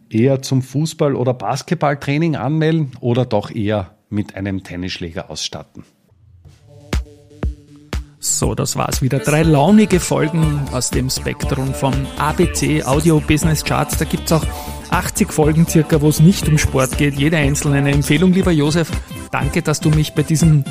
eher 0.09 0.41
zum 0.41 0.61
Fußball- 0.61 1.15
oder 1.15 1.33
Basketballtraining 1.33 2.35
anmelden 2.35 2.91
oder 2.99 3.25
doch 3.25 3.49
eher 3.49 3.95
mit 4.09 4.35
einem 4.35 4.63
Tennisschläger 4.63 5.29
ausstatten? 5.29 5.83
So, 8.23 8.53
das 8.53 8.75
war's 8.75 9.01
wieder. 9.01 9.17
Drei 9.17 9.41
launige 9.41 9.99
Folgen 9.99 10.61
aus 10.71 10.91
dem 10.91 11.09
Spektrum 11.09 11.73
vom 11.73 11.93
ABC 12.19 12.83
Audio 12.83 13.19
Business 13.19 13.63
Charts. 13.63 13.97
Da 13.97 14.05
gibt's 14.05 14.31
auch 14.31 14.45
80 14.91 15.33
Folgen 15.33 15.65
circa, 15.67 16.01
wo 16.01 16.09
es 16.09 16.19
nicht 16.19 16.47
um 16.47 16.59
Sport 16.59 16.99
geht. 16.99 17.15
Jede 17.15 17.37
einzelne 17.37 17.77
eine 17.77 17.91
Empfehlung, 17.91 18.31
lieber 18.31 18.51
Josef. 18.51 18.91
Danke, 19.31 19.63
dass 19.63 19.79
du 19.79 19.89
mich 19.89 20.13
bei 20.13 20.21
diesem 20.21 20.63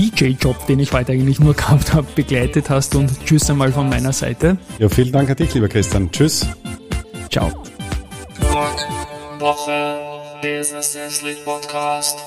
DJ-Job, 0.00 0.66
den 0.66 0.78
ich 0.78 0.92
heute 0.92 1.12
eigentlich 1.12 1.40
nur 1.40 1.52
gehabt 1.52 1.92
habe, 1.92 2.06
begleitet 2.14 2.70
hast 2.70 2.94
und 2.94 3.10
tschüss 3.26 3.50
einmal 3.50 3.70
von 3.70 3.90
meiner 3.90 4.14
Seite. 4.14 4.56
Ja, 4.78 4.88
vielen 4.88 5.12
Dank 5.12 5.28
an 5.28 5.36
dich, 5.36 5.52
lieber 5.52 5.68
Christian. 5.68 6.10
Tschüss. 6.10 6.46
Ciao. 7.30 7.52
Woche 9.38 9.98
Business 10.40 10.96
Podcast. 11.44 12.18